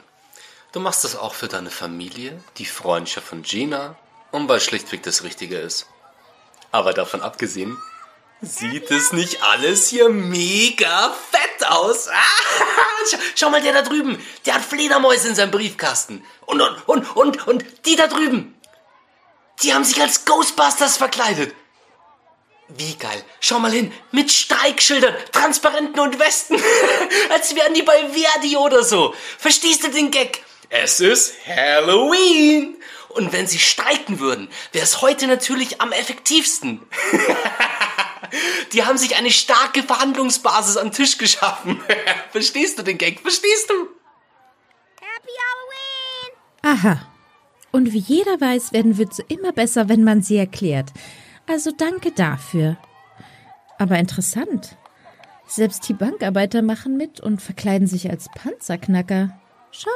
du 0.71 0.79
machst 0.79 1.03
das 1.03 1.15
auch 1.15 1.33
für 1.33 1.47
deine 1.47 1.69
Familie, 1.69 2.39
die 2.57 2.65
Freundschaft 2.65 3.27
von 3.27 3.43
Gina 3.43 3.95
und 4.31 4.49
weil 4.49 4.59
schlichtweg 4.59 5.03
das 5.03 5.23
Richtige 5.23 5.57
ist. 5.57 5.87
Aber 6.71 6.93
davon 6.93 7.21
abgesehen, 7.21 7.77
sieht 8.41 8.89
es 8.89 9.13
nicht 9.13 9.43
alles 9.43 9.88
hier 9.88 10.10
mega 10.10 11.15
fett 11.32 11.67
aus. 11.69 12.08
Ah, 12.08 13.17
schau 13.36 13.49
mal, 13.49 13.62
der 13.62 13.73
da 13.73 13.82
drüben, 13.82 14.21
der 14.45 14.56
hat 14.56 14.65
Fledermäuse 14.65 15.30
in 15.30 15.36
seinem 15.36 15.51
Briefkasten. 15.51 16.25
Und, 16.45 16.62
und, 16.62 16.88
und, 16.88 17.15
und, 17.15 17.47
und 17.47 17.65
die 17.86 17.95
da 17.95 18.08
drüben, 18.08 18.60
die 19.62 19.73
haben 19.73 19.84
sich 19.84 20.01
als 20.01 20.25
Ghostbusters 20.25 20.97
verkleidet. 20.97 21.54
Wie 22.77 22.95
geil. 22.95 23.23
Schau 23.41 23.60
mal 23.60 23.71
hin. 23.71 23.91
Mit 24.12 24.32
Streikschildern, 24.32 25.13
Transparenten 25.34 25.99
und 25.99 26.19
Westen. 26.19 26.56
Als 27.30 27.54
wären 27.54 27.73
die 27.73 27.82
bei 27.82 27.97
Verdi 28.13 28.56
oder 28.56 28.82
so. 28.84 29.13
Verstehst 29.38 29.84
du 29.84 29.89
den 29.89 30.10
Gag? 30.10 30.41
Es 30.69 31.01
ist 31.01 31.34
Halloween. 31.45 32.77
Und 33.10 33.34
wenn 33.34 33.45
sie 33.45 33.60
streiken 33.60 34.21
würden, 34.21 34.49
wäre 34.71 34.86
es 34.86 35.01
heute 35.01 35.27
natürlich 35.27 35.82
am 35.82 35.91
effektivsten. 35.91 36.82
die 38.73 38.84
haben 38.84 38.97
sich 38.97 39.15
eine 39.15 39.31
starke 39.31 39.84
Verhandlungsbasis 39.84 40.77
am 40.77 40.91
Tisch 40.91 41.17
geschaffen. 41.17 41.79
Verstehst 42.31 42.79
du 42.79 42.84
den 42.84 42.97
Gag? 42.97 43.19
Verstehst 43.19 43.69
du? 43.69 43.73
Happy 45.01 45.31
Halloween! 46.63 46.81
Aha. 46.81 47.07
Und 47.71 47.93
wie 47.93 47.99
jeder 47.99 48.39
weiß, 48.39 48.73
werden 48.73 48.97
Witze 48.97 49.23
immer 49.27 49.51
besser, 49.53 49.89
wenn 49.89 50.03
man 50.03 50.21
sie 50.21 50.38
erklärt. 50.38 50.89
Also 51.47 51.71
danke 51.71 52.12
dafür. 52.12 52.77
Aber 53.77 53.97
interessant. 53.97 54.77
Selbst 55.47 55.88
die 55.89 55.93
Bankarbeiter 55.93 56.62
machen 56.62 56.97
mit 56.97 57.19
und 57.19 57.41
verkleiden 57.41 57.88
sich 57.88 58.10
als 58.10 58.27
Panzerknacker. 58.36 59.38
Schau, 59.71 59.89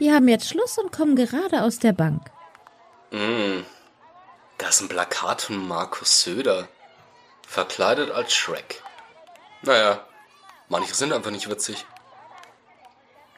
die 0.00 0.12
haben 0.12 0.28
jetzt 0.28 0.48
Schluss 0.48 0.78
und 0.78 0.92
kommen 0.92 1.16
gerade 1.16 1.62
aus 1.62 1.78
der 1.78 1.92
Bank. 1.92 2.30
Mm, 3.10 3.64
da 4.58 4.68
ist 4.68 4.80
ein 4.80 4.88
Plakat 4.88 5.42
von 5.42 5.68
Markus 5.68 6.22
Söder. 6.22 6.68
Verkleidet 7.52 8.10
als 8.10 8.32
Shrek. 8.32 8.82
Naja, 9.60 10.00
manche 10.70 10.94
sind 10.94 11.12
einfach 11.12 11.30
nicht 11.30 11.50
witzig. 11.50 11.84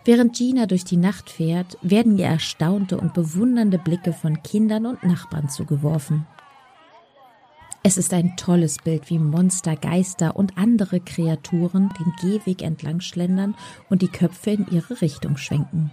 Während 0.05 0.37
Gina 0.37 0.67
durch 0.67 0.85
die 0.85 0.97
Nacht 0.97 1.31
fährt, 1.31 1.77
werden 1.83 2.17
ihr 2.17 2.27
erstaunte 2.27 2.97
und 2.97 3.13
bewundernde 3.13 3.77
Blicke 3.77 4.13
von 4.13 4.41
Kindern 4.45 4.87
und 4.87 5.03
Nachbarn 5.03 5.49
zugeworfen. 5.49 6.29
Es 7.83 7.97
ist 7.97 8.15
ein 8.15 8.37
tolles 8.37 8.77
Bild, 8.77 9.11
wie 9.11 9.19
Monster, 9.19 9.75
Geister 9.75 10.37
und 10.37 10.57
andere 10.57 11.01
Kreaturen 11.01 11.93
den 11.99 12.13
Gehweg 12.21 12.63
entlang 12.63 13.01
schlendern 13.01 13.57
und 13.91 14.01
die 14.01 14.07
Köpfe 14.07 14.51
in 14.51 14.69
ihre 14.71 15.01
Richtung 15.01 15.37
schwenken. 15.37 15.91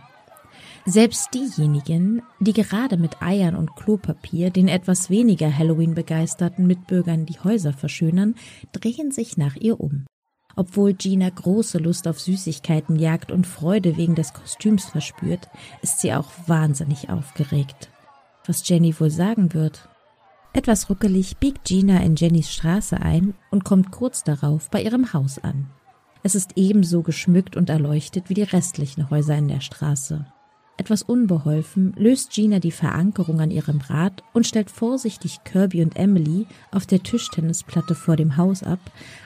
Selbst 0.86 1.34
diejenigen, 1.36 2.24
die 2.40 2.54
gerade 2.54 2.98
mit 2.98 3.22
Eiern 3.22 3.56
und 3.56 3.76
Klopapier 3.76 4.50
den 4.50 4.68
etwas 4.68 5.12
weniger 5.12 5.56
Halloween 5.56 5.94
begeisterten 5.94 6.66
Mitbürgern 6.66 7.28
die 7.28 7.40
Häuser 7.40 7.72
verschönern, 7.72 8.36
drehen 8.72 9.12
sich 9.12 9.38
nach 9.38 9.56
ihr 9.56 9.80
um. 9.80 10.06
Obwohl 10.56 10.94
Gina 10.94 11.30
große 11.30 11.78
Lust 11.78 12.08
auf 12.08 12.20
Süßigkeiten 12.20 12.98
jagt 12.98 13.32
und 13.32 13.46
Freude 13.48 13.96
wegen 13.96 14.16
des 14.16 14.34
Kostüms 14.34 14.86
verspürt, 14.86 15.50
ist 15.82 16.00
sie 16.00 16.14
auch 16.14 16.32
wahnsinnig 16.48 17.10
aufgeregt. 17.10 17.90
Was 18.46 18.68
Jenny 18.68 19.00
wohl 19.00 19.12
sagen 19.12 19.54
wird, 19.54 19.88
etwas 20.54 20.90
ruckelig 20.90 21.38
biegt 21.38 21.64
Gina 21.64 22.00
in 22.00 22.16
Jennys 22.16 22.52
Straße 22.52 23.00
ein 23.00 23.36
und 23.52 23.64
kommt 23.64 23.92
kurz 23.92 24.24
darauf 24.24 24.70
bei 24.70 24.82
ihrem 24.82 25.14
Haus 25.14 25.38
an. 25.40 25.70
Es 26.24 26.36
ist 26.36 26.54
ebenso 26.56 27.04
geschmückt 27.04 27.56
und 27.56 27.70
erleuchtet 27.70 28.30
wie 28.30 28.34
die 28.34 28.44
restlichen 28.44 29.10
Häuser 29.10 29.38
in 29.38 29.48
der 29.48 29.62
Straße. 29.62 30.26
Etwas 30.82 31.04
unbeholfen 31.04 31.94
löst 31.96 32.32
Gina 32.32 32.58
die 32.58 32.72
Verankerung 32.72 33.40
an 33.40 33.52
ihrem 33.52 33.82
Rad 33.82 34.24
und 34.34 34.48
stellt 34.48 34.72
vorsichtig 34.72 35.44
Kirby 35.44 35.84
und 35.84 35.96
Emily 35.96 36.48
auf 36.72 36.88
der 36.88 37.04
Tischtennisplatte 37.04 37.94
vor 37.94 38.16
dem 38.16 38.36
Haus 38.36 38.64
ab, 38.64 38.80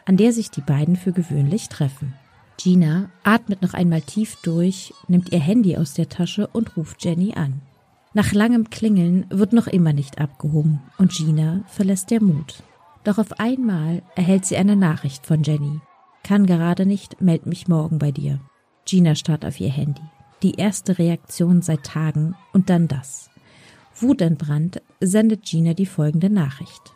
an 0.04 0.18
der 0.18 0.34
sich 0.34 0.52
die 0.52 0.60
beiden 0.60 0.98
für 0.98 1.14
gewöhnlich 1.14 1.70
treffen. 1.70 2.14
Gina 2.62 3.10
atmet 3.24 3.62
noch 3.62 3.74
einmal 3.74 4.02
tief 4.02 4.36
durch, 4.44 4.94
nimmt 5.08 5.32
ihr 5.32 5.40
Handy 5.40 5.78
aus 5.78 5.94
der 5.94 6.10
Tasche 6.10 6.48
und 6.48 6.76
ruft 6.76 7.02
Jenny 7.06 7.36
an. 7.36 7.62
Nach 8.14 8.34
langem 8.34 8.70
Klingeln 8.70 9.26
wird 9.30 9.54
noch 9.54 9.68
immer 9.68 9.94
nicht 9.94 10.20
abgehoben 10.20 10.82
und 10.98 11.14
Gina 11.14 11.64
verlässt 11.68 12.12
der 12.12 12.22
Mut. 12.22 12.64
Doch 13.06 13.18
auf 13.18 13.40
einmal 13.40 14.02
erhält 14.18 14.46
sie 14.46 14.58
eine 14.58 14.76
Nachricht 14.76 15.26
von 15.26 15.42
Jenny. 15.42 15.80
Kann 16.22 16.48
gerade 16.48 16.86
nicht, 16.86 17.22
meld 17.22 17.46
mich 17.46 17.70
morgen 17.70 17.98
bei 17.98 18.12
dir. 18.12 18.42
Gina 18.84 19.16
starrt 19.16 19.46
auf 19.46 19.58
ihr 19.62 19.72
Handy. 19.72 20.02
Die 20.44 20.56
erste 20.56 20.98
Reaktion 20.98 21.62
seit 21.62 21.84
Tagen 21.84 22.36
und 22.54 22.70
dann 22.70 22.88
das. 22.88 23.30
Wutentbrannt 23.96 24.82
sendet 25.00 25.46
Gina 25.46 25.74
die 25.74 25.86
folgende 25.86 26.30
Nachricht. 26.30 26.94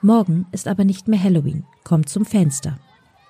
Morgen 0.00 0.46
ist 0.52 0.68
aber 0.68 0.84
nicht 0.84 1.08
mehr 1.08 1.22
Halloween, 1.22 1.64
kommt 1.82 2.08
zum 2.08 2.24
Fenster. 2.24 2.78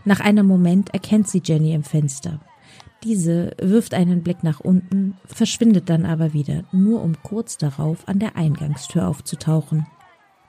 Nach 0.04 0.20
einem 0.20 0.46
Moment 0.46 0.90
erkennt 0.90 1.28
sie 1.28 1.42
Jenny 1.44 1.72
im 1.72 1.82
Fenster. 1.82 2.40
Diese 3.04 3.52
wirft 3.60 3.94
einen 3.94 4.22
Blick 4.22 4.42
nach 4.42 4.60
unten, 4.60 5.16
verschwindet 5.24 5.88
dann 5.88 6.04
aber 6.04 6.32
wieder, 6.32 6.64
nur 6.72 7.02
um 7.02 7.14
kurz 7.22 7.56
darauf 7.56 8.06
an 8.06 8.18
der 8.18 8.36
Eingangstür 8.36 9.08
aufzutauchen. 9.08 9.86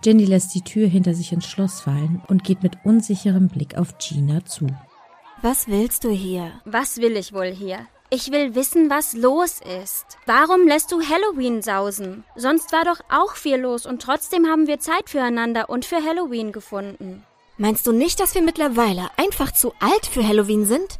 Jenny 0.03 0.25
lässt 0.25 0.55
die 0.55 0.62
Tür 0.62 0.88
hinter 0.88 1.13
sich 1.13 1.31
ins 1.31 1.45
Schloss 1.45 1.81
fallen 1.81 2.21
und 2.27 2.43
geht 2.43 2.63
mit 2.63 2.77
unsicherem 2.83 3.47
Blick 3.47 3.77
auf 3.77 3.97
Gina 3.97 4.43
zu. 4.45 4.67
Was 5.41 5.67
willst 5.67 6.03
du 6.03 6.09
hier? 6.09 6.51
Was 6.65 6.97
will 6.97 7.15
ich 7.15 7.33
wohl 7.33 7.51
hier? 7.51 7.79
Ich 8.12 8.32
will 8.32 8.56
wissen, 8.56 8.89
was 8.89 9.13
los 9.13 9.60
ist. 9.84 10.17
Warum 10.26 10.67
lässt 10.67 10.91
du 10.91 11.00
Halloween 11.00 11.62
sausen? 11.62 12.24
Sonst 12.36 12.72
war 12.72 12.84
doch 12.84 13.00
auch 13.08 13.36
viel 13.36 13.58
los 13.58 13.86
und 13.86 14.02
trotzdem 14.02 14.48
haben 14.48 14.65
wir 14.65 14.80
Zeit 14.80 15.12
füreinander 15.12 15.69
und 15.69 15.86
für 15.86 16.04
Halloween 16.04 16.52
gefunden. 16.52 17.24
Meinst 17.58 17.86
du 17.86 17.91
nicht, 17.91 18.19
dass 18.19 18.34
wir 18.34 18.41
mittlerweile 18.41 19.10
einfach 19.17 19.52
zu 19.52 19.74
alt 19.80 20.08
für 20.08 20.28
Halloween 20.28 20.65
sind? 20.65 20.98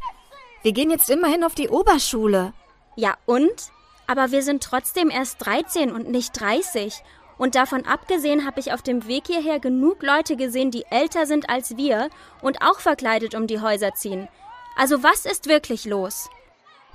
Wir 0.62 0.70
gehen 0.70 0.90
jetzt 0.90 1.10
immerhin 1.10 1.42
auf 1.42 1.56
die 1.56 1.68
Oberschule. 1.68 2.52
Ja 2.94 3.16
und? 3.26 3.72
Aber 4.06 4.30
wir 4.30 4.44
sind 4.44 4.62
trotzdem 4.62 5.10
erst 5.10 5.44
13 5.44 5.90
und 5.90 6.08
nicht 6.08 6.40
30. 6.40 7.02
Und 7.38 7.56
davon 7.56 7.86
abgesehen 7.86 8.46
habe 8.46 8.60
ich 8.60 8.72
auf 8.72 8.82
dem 8.82 9.08
Weg 9.08 9.26
hierher 9.26 9.58
genug 9.58 10.04
Leute 10.04 10.36
gesehen, 10.36 10.70
die 10.70 10.84
älter 10.90 11.26
sind 11.26 11.50
als 11.50 11.76
wir 11.76 12.08
und 12.40 12.62
auch 12.62 12.78
verkleidet 12.78 13.34
um 13.34 13.48
die 13.48 13.60
Häuser 13.60 13.94
ziehen. 13.94 14.28
Also 14.76 15.02
was 15.02 15.24
ist 15.24 15.48
wirklich 15.48 15.86
los? 15.86 16.28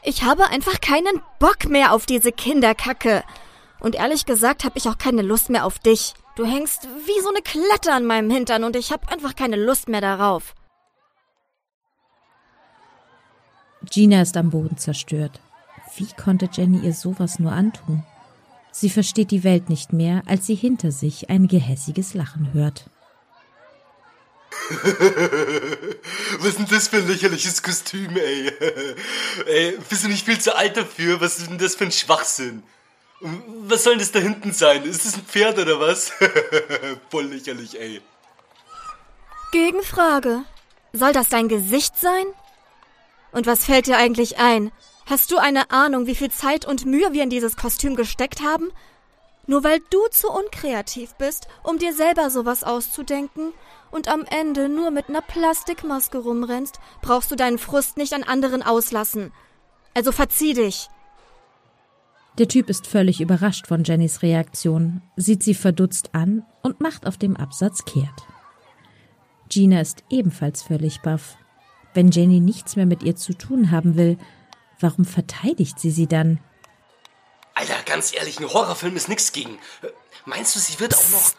Ich 0.04 0.24
habe 0.24 0.50
einfach 0.50 0.82
keinen 0.82 1.22
Bock 1.40 1.66
mehr 1.68 1.94
auf 1.94 2.06
diese 2.06 2.32
Kinderkacke. 2.32 3.24
Und 3.80 3.96
ehrlich 3.96 4.26
gesagt 4.26 4.64
habe 4.64 4.78
ich 4.78 4.88
auch 4.88 4.98
keine 4.98 5.22
Lust 5.22 5.50
mehr 5.50 5.66
auf 5.66 5.80
dich. 5.80 6.14
Du 6.36 6.46
hängst 6.46 6.88
wie 7.06 7.22
so 7.22 7.30
eine 7.30 7.42
Klette 7.42 7.94
an 7.94 8.06
meinem 8.06 8.30
Hintern 8.30 8.64
und 8.64 8.76
ich 8.76 8.92
habe 8.92 9.08
einfach 9.10 9.36
keine 9.36 9.56
Lust 9.56 9.88
mehr 9.88 10.02
darauf. 10.02 10.54
Gina 13.90 14.22
ist 14.22 14.36
am 14.38 14.50
Boden 14.50 14.78
zerstört. 14.78 15.40
Wie 15.96 16.08
konnte 16.22 16.50
Jenny 16.52 16.80
ihr 16.80 16.94
sowas 16.94 17.40
nur 17.40 17.52
antun? 17.52 18.04
Sie 18.72 18.90
versteht 18.90 19.32
die 19.32 19.44
Welt 19.44 19.70
nicht 19.70 19.94
mehr, 19.94 20.24
als 20.26 20.46
sie 20.46 20.56
hinter 20.56 20.92
sich 20.92 21.30
ein 21.30 21.48
gehässiges 21.48 22.14
Lachen 22.14 22.52
hört. 22.54 22.90
Was 26.40 26.48
ist 26.48 26.58
denn 26.60 26.68
das 26.70 26.88
für 26.88 26.98
ein 26.98 27.08
lächerliches 27.08 27.62
Kostüm, 27.62 28.16
ey? 28.18 28.52
ey, 29.46 29.78
bist 29.90 30.04
du 30.04 30.08
nicht 30.08 30.26
viel 30.26 30.40
zu 30.40 30.56
alt 30.56 30.78
dafür? 30.78 31.22
Was 31.22 31.38
ist 31.38 31.50
denn 31.50 31.58
das 31.58 31.76
für 31.76 31.86
ein 31.86 31.92
Schwachsinn? 31.92 32.64
Was 33.20 33.84
soll 33.84 33.94
denn 33.94 34.00
das 34.00 34.12
da 34.12 34.20
hinten 34.20 34.54
sein? 34.54 34.84
Ist 34.84 35.06
das 35.06 35.16
ein 35.16 35.26
Pferd 35.26 35.58
oder 35.60 35.80
was? 35.80 36.12
Voll 37.10 37.26
lächerlich, 37.26 37.80
ey. 37.80 38.02
Gegenfrage. 39.52 40.44
Soll 40.94 41.14
das 41.14 41.30
dein 41.30 41.48
Gesicht 41.48 41.98
sein? 41.98 42.26
Und 43.32 43.48
was 43.48 43.66
fällt 43.66 43.88
dir 43.88 43.98
eigentlich 43.98 44.38
ein? 44.38 44.72
Hast 45.06 45.32
du 45.32 45.38
eine 45.38 45.70
Ahnung, 45.72 46.08
wie 46.08 46.16
viel 46.16 46.32
Zeit 46.32 46.66
und 46.66 46.86
Mühe 46.86 47.14
wir 47.14 47.24
in 47.24 47.30
dieses 47.30 47.58
Kostüm 47.58 47.96
gesteckt 47.96 48.42
haben? 48.42 48.72
Nur 49.48 49.64
weil 49.64 49.80
du 49.90 50.00
zu 50.12 50.30
unkreativ 50.30 51.14
bist, 51.16 51.48
um 51.64 51.78
dir 51.78 51.94
selber 51.94 52.30
sowas 52.30 52.64
auszudenken 52.64 53.54
und 53.92 54.08
am 54.08 54.26
Ende 54.26 54.70
nur 54.70 54.92
mit 54.92 55.10
einer 55.10 55.22
Plastikmaske 55.22 56.18
rumrennst, 56.18 56.80
brauchst 57.02 57.32
du 57.32 57.36
deinen 57.36 57.60
Frust 57.60 57.98
nicht 57.98 58.14
an 58.14 58.24
anderen 58.24 58.64
auslassen. 58.64 59.32
Also 59.94 60.12
verzieh 60.12 60.54
dich. 60.54 60.90
Der 62.38 62.50
Typ 62.50 62.70
ist 62.70 62.88
völlig 62.88 63.22
überrascht 63.22 63.68
von 63.68 63.84
Jennys 63.84 64.22
Reaktion, 64.22 65.02
sieht 65.16 65.42
sie 65.42 65.54
verdutzt 65.54 66.10
an 66.14 66.44
und 66.64 66.82
macht 66.82 67.08
auf 67.08 67.18
dem 67.18 67.38
Absatz 67.38 67.86
kehrt. 67.86 68.28
Gina 69.48 69.80
ist 69.80 70.04
ebenfalls 70.10 70.62
völlig 70.62 71.02
baff. 71.02 71.38
Wenn 71.94 72.12
Jenny 72.12 72.42
nichts 72.42 72.76
mehr 72.76 72.86
mit 72.86 73.04
ihr 73.04 73.16
zu 73.16 73.34
tun 73.34 73.72
haben 73.72 73.96
will, 73.96 74.18
warum 74.82 75.06
verteidigt 75.06 75.80
sie 75.80 75.92
sie 75.92 76.08
dann? 76.08 76.40
Alter, 77.56 77.82
ganz 77.86 78.14
ehrlich, 78.14 78.40
ein 78.40 78.52
Horrorfilm 78.52 78.96
ist 78.96 79.10
nichts 79.10 79.32
gegen. 79.32 79.60
Meinst 80.26 80.56
du, 80.56 80.60
sie 80.60 80.80
wird 80.80 80.96
auch 80.96 81.10
noch. 81.10 81.32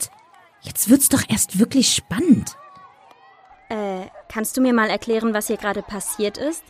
Jetzt 0.63 0.89
wird's 0.89 1.09
doch 1.09 1.23
erst 1.29 1.59
wirklich 1.59 1.95
spannend. 1.95 2.57
Äh, 3.69 4.07
kannst 4.29 4.57
du 4.57 4.61
mir 4.61 4.73
mal 4.73 4.89
erklären, 4.89 5.35
was 5.35 5.47
hier 5.47 5.57
gerade 5.59 5.83
passiert 5.83 6.39
ist? 6.39 6.65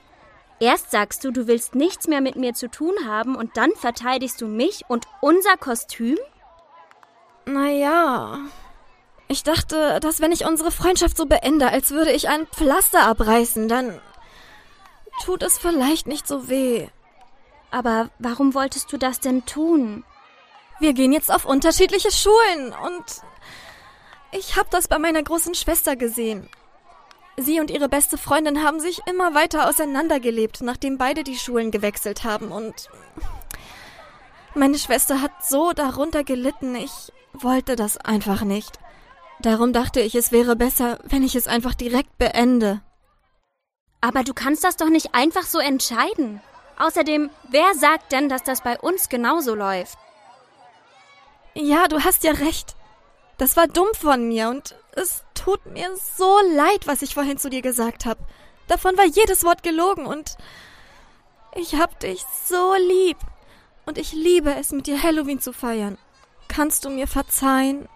Erst 0.58 0.90
sagst 0.90 1.22
du, 1.24 1.30
du 1.30 1.46
willst 1.46 1.74
nichts 1.74 2.08
mehr 2.08 2.20
mit 2.20 2.36
mir 2.36 2.54
zu 2.54 2.68
tun 2.70 2.94
haben 3.06 3.36
und 3.36 3.56
dann 3.56 3.70
verteidigst 3.76 4.40
du 4.40 4.46
mich 4.46 4.84
und 4.88 5.06
unser 5.20 5.56
Kostüm? 5.58 6.18
Naja, 7.44 8.40
ich 9.28 9.42
dachte, 9.42 10.00
dass 10.00 10.20
wenn 10.20 10.32
ich 10.32 10.44
unsere 10.44 10.70
Freundschaft 10.70 11.16
so 11.16 11.26
beende, 11.26 11.68
als 11.68 11.90
würde 11.90 12.12
ich 12.12 12.28
ein 12.28 12.46
Pflaster 12.46 13.06
abreißen, 13.06 13.68
dann. 13.68 14.00
tut 15.24 15.42
es 15.42 15.58
vielleicht 15.58 16.06
nicht 16.06 16.26
so 16.26 16.48
weh. 16.48 16.88
Aber 17.70 18.10
warum 18.18 18.54
wolltest 18.54 18.92
du 18.92 18.96
das 18.96 19.20
denn 19.20 19.44
tun? 19.44 20.04
Wir 20.78 20.92
gehen 20.92 21.12
jetzt 21.12 21.32
auf 21.32 21.44
unterschiedliche 21.44 22.10
Schulen 22.10 22.74
und 22.84 23.04
ich 24.32 24.56
habe 24.56 24.68
das 24.70 24.88
bei 24.88 24.98
meiner 24.98 25.22
großen 25.22 25.54
Schwester 25.54 25.96
gesehen. 25.96 26.48
Sie 27.38 27.60
und 27.60 27.70
ihre 27.70 27.88
beste 27.88 28.18
Freundin 28.18 28.62
haben 28.62 28.80
sich 28.80 29.00
immer 29.06 29.34
weiter 29.34 29.68
auseinandergelebt, 29.68 30.62
nachdem 30.62 30.96
beide 30.98 31.22
die 31.22 31.36
Schulen 31.36 31.70
gewechselt 31.70 32.24
haben 32.24 32.50
und 32.50 32.88
meine 34.54 34.78
Schwester 34.78 35.20
hat 35.20 35.44
so 35.44 35.72
darunter 35.72 36.24
gelitten, 36.24 36.74
ich 36.76 37.12
wollte 37.34 37.76
das 37.76 37.98
einfach 37.98 38.42
nicht. 38.42 38.78
Darum 39.40 39.74
dachte 39.74 40.00
ich, 40.00 40.14
es 40.14 40.32
wäre 40.32 40.56
besser, 40.56 40.98
wenn 41.04 41.22
ich 41.22 41.34
es 41.34 41.46
einfach 41.46 41.74
direkt 41.74 42.16
beende. 42.16 42.80
Aber 44.00 44.24
du 44.24 44.32
kannst 44.32 44.64
das 44.64 44.76
doch 44.76 44.88
nicht 44.88 45.14
einfach 45.14 45.42
so 45.42 45.58
entscheiden. 45.58 46.40
Außerdem, 46.78 47.30
wer 47.48 47.74
sagt 47.74 48.12
denn, 48.12 48.28
dass 48.28 48.42
das 48.42 48.60
bei 48.62 48.78
uns 48.78 49.08
genauso 49.08 49.54
läuft? 49.54 49.98
Ja, 51.54 51.88
du 51.88 52.04
hast 52.04 52.22
ja 52.24 52.32
recht. 52.32 52.76
Das 53.38 53.56
war 53.56 53.66
dumm 53.66 53.88
von 53.98 54.28
mir 54.28 54.48
und 54.48 54.74
es 54.92 55.24
tut 55.34 55.64
mir 55.66 55.90
so 55.96 56.38
leid, 56.54 56.86
was 56.86 57.02
ich 57.02 57.14
vorhin 57.14 57.38
zu 57.38 57.50
dir 57.50 57.62
gesagt 57.62 58.06
habe. 58.06 58.20
Davon 58.66 58.96
war 58.96 59.06
jedes 59.06 59.44
Wort 59.44 59.62
gelogen 59.62 60.06
und 60.06 60.36
ich 61.54 61.74
hab 61.76 61.98
dich 62.00 62.22
so 62.44 62.74
lieb. 62.74 63.16
Und 63.86 63.98
ich 63.98 64.12
liebe 64.12 64.54
es, 64.54 64.72
mit 64.72 64.86
dir 64.86 65.02
Halloween 65.02 65.40
zu 65.40 65.52
feiern. 65.52 65.96
Kannst 66.48 66.84
du 66.84 66.90
mir 66.90 67.06
verzeihen? 67.06 67.88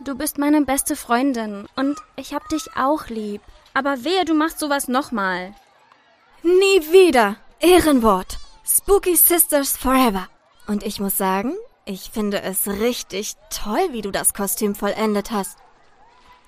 Du 0.00 0.14
bist 0.14 0.38
meine 0.38 0.62
beste 0.62 0.94
Freundin 0.94 1.66
und 1.74 1.98
ich 2.16 2.34
hab 2.34 2.48
dich 2.48 2.76
auch 2.76 3.08
lieb. 3.08 3.42
Aber 3.74 4.04
wehe, 4.04 4.24
du 4.24 4.34
machst 4.34 4.58
sowas 4.58 4.88
nochmal. 4.88 5.54
Nie 6.42 6.92
wieder. 6.92 7.36
Ehrenwort. 7.60 8.38
Spooky 8.66 9.16
Sisters 9.16 9.78
Forever. 9.78 10.28
Und 10.66 10.84
ich 10.84 11.00
muss 11.00 11.16
sagen, 11.16 11.54
ich 11.86 12.10
finde 12.10 12.42
es 12.42 12.68
richtig 12.68 13.32
toll, 13.48 13.88
wie 13.92 14.02
du 14.02 14.10
das 14.10 14.34
Kostüm 14.34 14.74
vollendet 14.74 15.30
hast. 15.30 15.56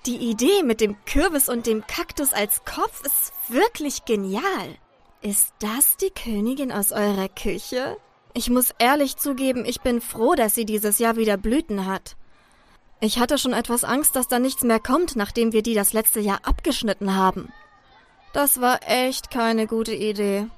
Die 0.05 0.17
Idee 0.17 0.63
mit 0.63 0.83
dem 0.83 0.97
Kürbis 1.07 1.49
und 1.49 1.67
dem 1.67 1.87
Kaktus 1.87 2.35
als 2.35 2.63
Kopf 2.67 3.03
ist 3.07 3.33
wirklich 3.49 4.05
genial. 4.05 4.77
Ist 5.23 5.55
das 5.61 5.97
die 5.97 6.11
Königin 6.11 6.71
aus 6.71 6.93
eurer 6.93 7.31
Küche? 7.31 7.97
Ich 8.35 8.51
muss 8.51 8.75
ehrlich 8.79 9.17
zugeben, 9.17 9.65
ich 9.65 9.81
bin 9.81 10.03
froh, 10.03 10.35
dass 10.35 10.55
sie 10.55 10.67
dieses 10.67 10.99
Jahr 10.99 11.17
wieder 11.17 11.39
Blüten 11.39 11.87
hat. 11.87 12.17
Ich 13.01 13.19
hatte 13.19 13.39
schon 13.39 13.55
etwas 13.55 13.83
Angst, 13.83 14.15
dass 14.15 14.29
da 14.29 14.39
nichts 14.39 14.63
mehr 14.63 14.79
kommt, 14.79 15.17
nachdem 15.17 15.53
wir 15.55 15.63
die 15.63 15.75
das 15.75 15.95
letzte 15.95 16.21
Jahr 16.21 16.41
abgeschnitten 16.43 17.17
haben. 17.17 17.51
Das 18.35 18.61
war 18.61 18.81
echt 18.87 19.31
keine 19.31 19.67
gute 19.67 19.95
Idee. 19.95 20.49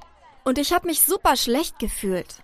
Und 0.45 0.59
ich 0.59 0.73
habe 0.73 0.87
mich 0.87 1.03
super 1.03 1.37
schlecht 1.37 1.79
gefühlt. 1.79 2.43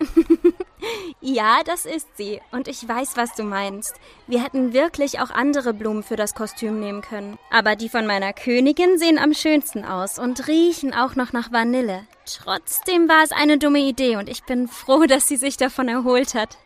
ja, 1.20 1.60
das 1.64 1.84
ist 1.84 2.08
sie. 2.16 2.40
Und 2.52 2.68
ich 2.68 2.86
weiß, 2.86 3.16
was 3.16 3.34
du 3.34 3.42
meinst. 3.42 3.94
Wir 4.26 4.42
hätten 4.42 4.72
wirklich 4.72 5.20
auch 5.20 5.30
andere 5.30 5.74
Blumen 5.74 6.02
für 6.02 6.16
das 6.16 6.34
Kostüm 6.34 6.80
nehmen 6.80 7.02
können. 7.02 7.38
Aber 7.50 7.76
die 7.76 7.88
von 7.88 8.06
meiner 8.06 8.32
Königin 8.32 8.98
sehen 8.98 9.18
am 9.18 9.34
schönsten 9.34 9.84
aus 9.84 10.18
und 10.18 10.48
riechen 10.48 10.94
auch 10.94 11.16
noch 11.16 11.32
nach 11.32 11.52
Vanille. 11.52 12.06
Trotzdem 12.24 13.08
war 13.08 13.22
es 13.22 13.32
eine 13.32 13.58
dumme 13.58 13.80
Idee 13.80 14.16
und 14.16 14.28
ich 14.28 14.44
bin 14.44 14.68
froh, 14.68 15.04
dass 15.06 15.28
sie 15.28 15.36
sich 15.36 15.56
davon 15.56 15.88
erholt 15.88 16.34
hat. 16.34 16.58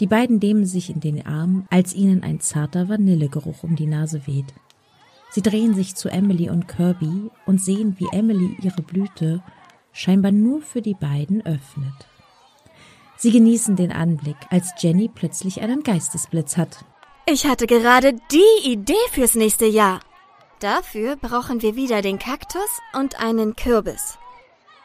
Die 0.00 0.06
beiden 0.06 0.38
nehmen 0.38 0.64
sich 0.64 0.90
in 0.90 1.00
den 1.00 1.26
Arm, 1.26 1.66
als 1.70 1.92
ihnen 1.92 2.22
ein 2.22 2.38
zarter 2.38 2.88
Vanillegeruch 2.88 3.64
um 3.64 3.74
die 3.74 3.86
Nase 3.86 4.28
weht. 4.28 4.46
Sie 5.30 5.42
drehen 5.42 5.74
sich 5.74 5.94
zu 5.94 6.08
Emily 6.08 6.48
und 6.50 6.68
Kirby 6.68 7.30
und 7.46 7.60
sehen, 7.60 7.96
wie 7.98 8.08
Emily 8.12 8.56
ihre 8.62 8.82
Blüte 8.82 9.42
scheinbar 9.92 10.32
nur 10.32 10.62
für 10.62 10.82
die 10.82 10.94
beiden 10.94 11.44
öffnet. 11.44 12.08
Sie 13.16 13.32
genießen 13.32 13.76
den 13.76 13.92
Anblick, 13.92 14.36
als 14.50 14.72
Jenny 14.78 15.10
plötzlich 15.12 15.60
einen 15.60 15.82
Geistesblitz 15.82 16.56
hat. 16.56 16.84
Ich 17.26 17.46
hatte 17.46 17.66
gerade 17.66 18.14
die 18.30 18.70
Idee 18.70 18.94
fürs 19.10 19.34
nächste 19.34 19.66
Jahr. 19.66 20.00
Dafür 20.60 21.16
brauchen 21.16 21.60
wir 21.62 21.76
wieder 21.76 22.00
den 22.00 22.18
Kaktus 22.18 22.80
und 22.94 23.20
einen 23.20 23.54
Kürbis. 23.54 24.18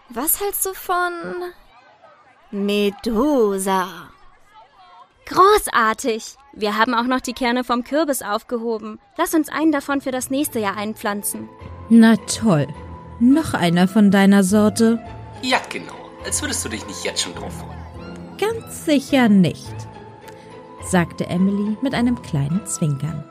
Was 0.09 0.41
hältst 0.41 0.65
du 0.65 0.73
von 0.73 1.13
Medusa? 2.51 3.87
Großartig! 5.25 6.35
Wir 6.53 6.77
haben 6.77 6.93
auch 6.93 7.05
noch 7.05 7.21
die 7.21 7.33
Kerne 7.33 7.63
vom 7.63 7.83
Kürbis 7.83 8.21
aufgehoben. 8.21 8.99
Lass 9.17 9.33
uns 9.33 9.49
einen 9.49 9.71
davon 9.71 10.01
für 10.01 10.11
das 10.11 10.29
nächste 10.29 10.59
Jahr 10.59 10.77
einpflanzen. 10.77 11.49
Na 11.89 12.15
toll. 12.15 12.67
Noch 13.19 13.53
einer 13.53 13.87
von 13.87 14.11
deiner 14.11 14.43
Sorte? 14.43 14.99
Ja, 15.41 15.59
genau. 15.69 15.93
Als 16.25 16.41
würdest 16.41 16.63
du 16.65 16.69
dich 16.69 16.85
nicht 16.87 17.03
jetzt 17.03 17.21
schon 17.21 17.33
drauf 17.35 17.53
freuen. 17.53 17.73
Ganz 18.37 18.85
sicher 18.85 19.29
nicht, 19.29 19.73
sagte 20.85 21.27
Emily 21.27 21.77
mit 21.81 21.93
einem 21.93 22.21
kleinen 22.21 22.65
Zwinkern. 22.65 23.23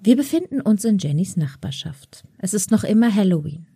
Wir 0.00 0.16
befinden 0.16 0.60
uns 0.60 0.84
in 0.84 0.98
Jennys 0.98 1.36
Nachbarschaft. 1.36 2.24
Es 2.38 2.54
ist 2.54 2.70
noch 2.70 2.82
immer 2.82 3.14
Halloween. 3.14 3.66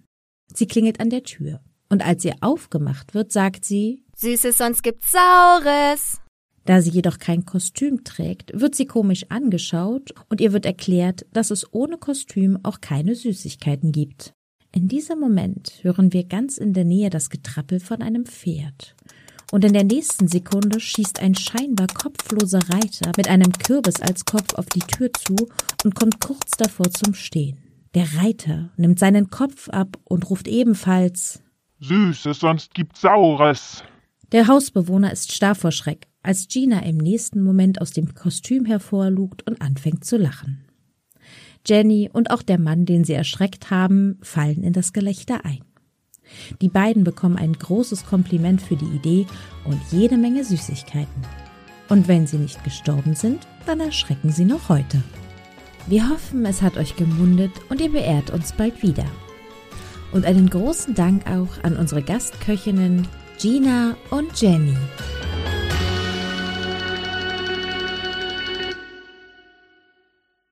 Sie 0.55 0.67
klingelt 0.67 1.01
an 1.01 1.11
der 1.11 1.23
Tür. 1.23 1.61
Und 1.89 2.05
als 2.05 2.25
ihr 2.25 2.35
aufgemacht 2.41 3.15
wird, 3.15 3.33
sagt 3.33 3.65
sie 3.65 4.05
Süßes, 4.17 4.59
sonst 4.59 4.83
gibt's 4.83 5.13
Saures. 5.13 6.21
Da 6.65 6.83
sie 6.83 6.91
jedoch 6.91 7.19
kein 7.19 7.45
Kostüm 7.45 8.03
trägt, 8.03 8.59
wird 8.59 8.75
sie 8.75 8.87
komisch 8.87 9.27
angeschaut 9.29 10.13
und 10.29 10.41
ihr 10.41 10.53
wird 10.53 10.67
erklärt, 10.67 11.25
dass 11.33 11.51
es 11.51 11.73
ohne 11.73 11.97
Kostüm 11.97 12.59
auch 12.65 12.81
keine 12.81 13.15
Süßigkeiten 13.15 13.93
gibt. 13.93 14.33
In 14.73 14.89
diesem 14.89 15.21
Moment 15.21 15.79
hören 15.83 16.13
wir 16.13 16.25
ganz 16.25 16.59
in 16.59 16.75
der 16.75 16.85
Nähe 16.85 17.09
das 17.09 17.31
Getrappel 17.31 17.79
von 17.79 18.03
einem 18.03 18.27
Pferd. 18.27 18.97
Und 19.53 19.65
in 19.65 19.73
der 19.73 19.85
nächsten 19.85 20.27
Sekunde 20.27 20.81
schießt 20.81 21.21
ein 21.21 21.37
scheinbar 21.37 21.87
kopfloser 21.87 22.61
Reiter 22.69 23.13
mit 23.17 23.29
einem 23.29 23.53
Kürbis 23.53 24.01
als 24.01 24.25
Kopf 24.25 24.55
auf 24.55 24.67
die 24.67 24.81
Tür 24.81 25.11
zu 25.13 25.37
und 25.85 25.95
kommt 25.95 26.21
kurz 26.21 26.51
davor 26.59 26.91
zum 26.91 27.15
Stehen. 27.15 27.66
Der 27.95 28.07
Reiter 28.17 28.71
nimmt 28.77 28.99
seinen 28.99 29.31
Kopf 29.31 29.69
ab 29.69 29.99
und 30.05 30.29
ruft 30.29 30.49
ebenfalls 30.49 31.43
Süßes, 31.81 32.41
sonst 32.41 32.75
gibt's 32.75 33.03
Saures. 33.03 33.85
Der 34.33 34.49
Hausbewohner 34.49 35.13
ist 35.13 35.33
starr 35.33 35.55
vor 35.55 35.73
Schreck, 35.73 36.09
als 36.23 36.49
Gina 36.49 36.83
im 36.85 36.97
nächsten 36.97 37.43
Moment 37.43 37.81
aus 37.81 37.93
dem 37.93 38.15
Kostüm 38.15 38.65
hervorlugt 38.65 39.47
und 39.47 39.61
anfängt 39.61 40.05
zu 40.05 40.17
lachen. 40.17 40.65
Jenny 41.67 42.09
und 42.13 42.31
auch 42.31 42.43
der 42.43 42.59
Mann, 42.59 42.87
den 42.87 43.05
sie 43.05 43.13
erschreckt 43.13 43.71
haben, 43.71 44.19
fallen 44.23 44.63
in 44.63 44.73
das 44.73 44.93
Gelächter 44.93 45.45
ein. 45.45 45.61
Die 46.61 46.69
beiden 46.69 47.05
bekommen 47.05 47.37
ein 47.37 47.53
großes 47.53 48.07
Kompliment 48.07 48.61
für 48.61 48.77
die 48.77 48.87
Idee 48.87 49.27
und 49.65 49.81
jede 49.91 50.17
Menge 50.17 50.45
Süßigkeiten. 50.45 51.23
Und 51.89 52.09
wenn 52.09 52.27
sie 52.27 52.39
nicht 52.39 52.65
gestorben 52.65 53.15
sind, 53.15 53.47
dann 53.65 53.81
erschrecken 53.81 54.31
sie 54.31 54.45
noch 54.45 54.69
heute. 54.69 55.03
Wir 55.89 56.09
hoffen, 56.11 56.45
es 56.45 56.63
hat 56.63 56.77
euch 56.77 56.97
gemundet 56.97 57.53
und 57.69 57.81
ihr 57.81 57.93
beehrt 57.93 58.31
uns 58.31 58.53
bald 58.53 58.83
wieder. 58.83 59.07
Und 60.13 60.25
einen 60.25 60.51
großen 60.51 60.95
Dank 60.95 61.27
auch 61.31 61.63
an 61.63 61.77
unsere 61.77 62.03
Gastköchinnen 62.03 63.07
Gina 63.39 63.97
und 64.11 64.41
Jenny. 64.41 64.75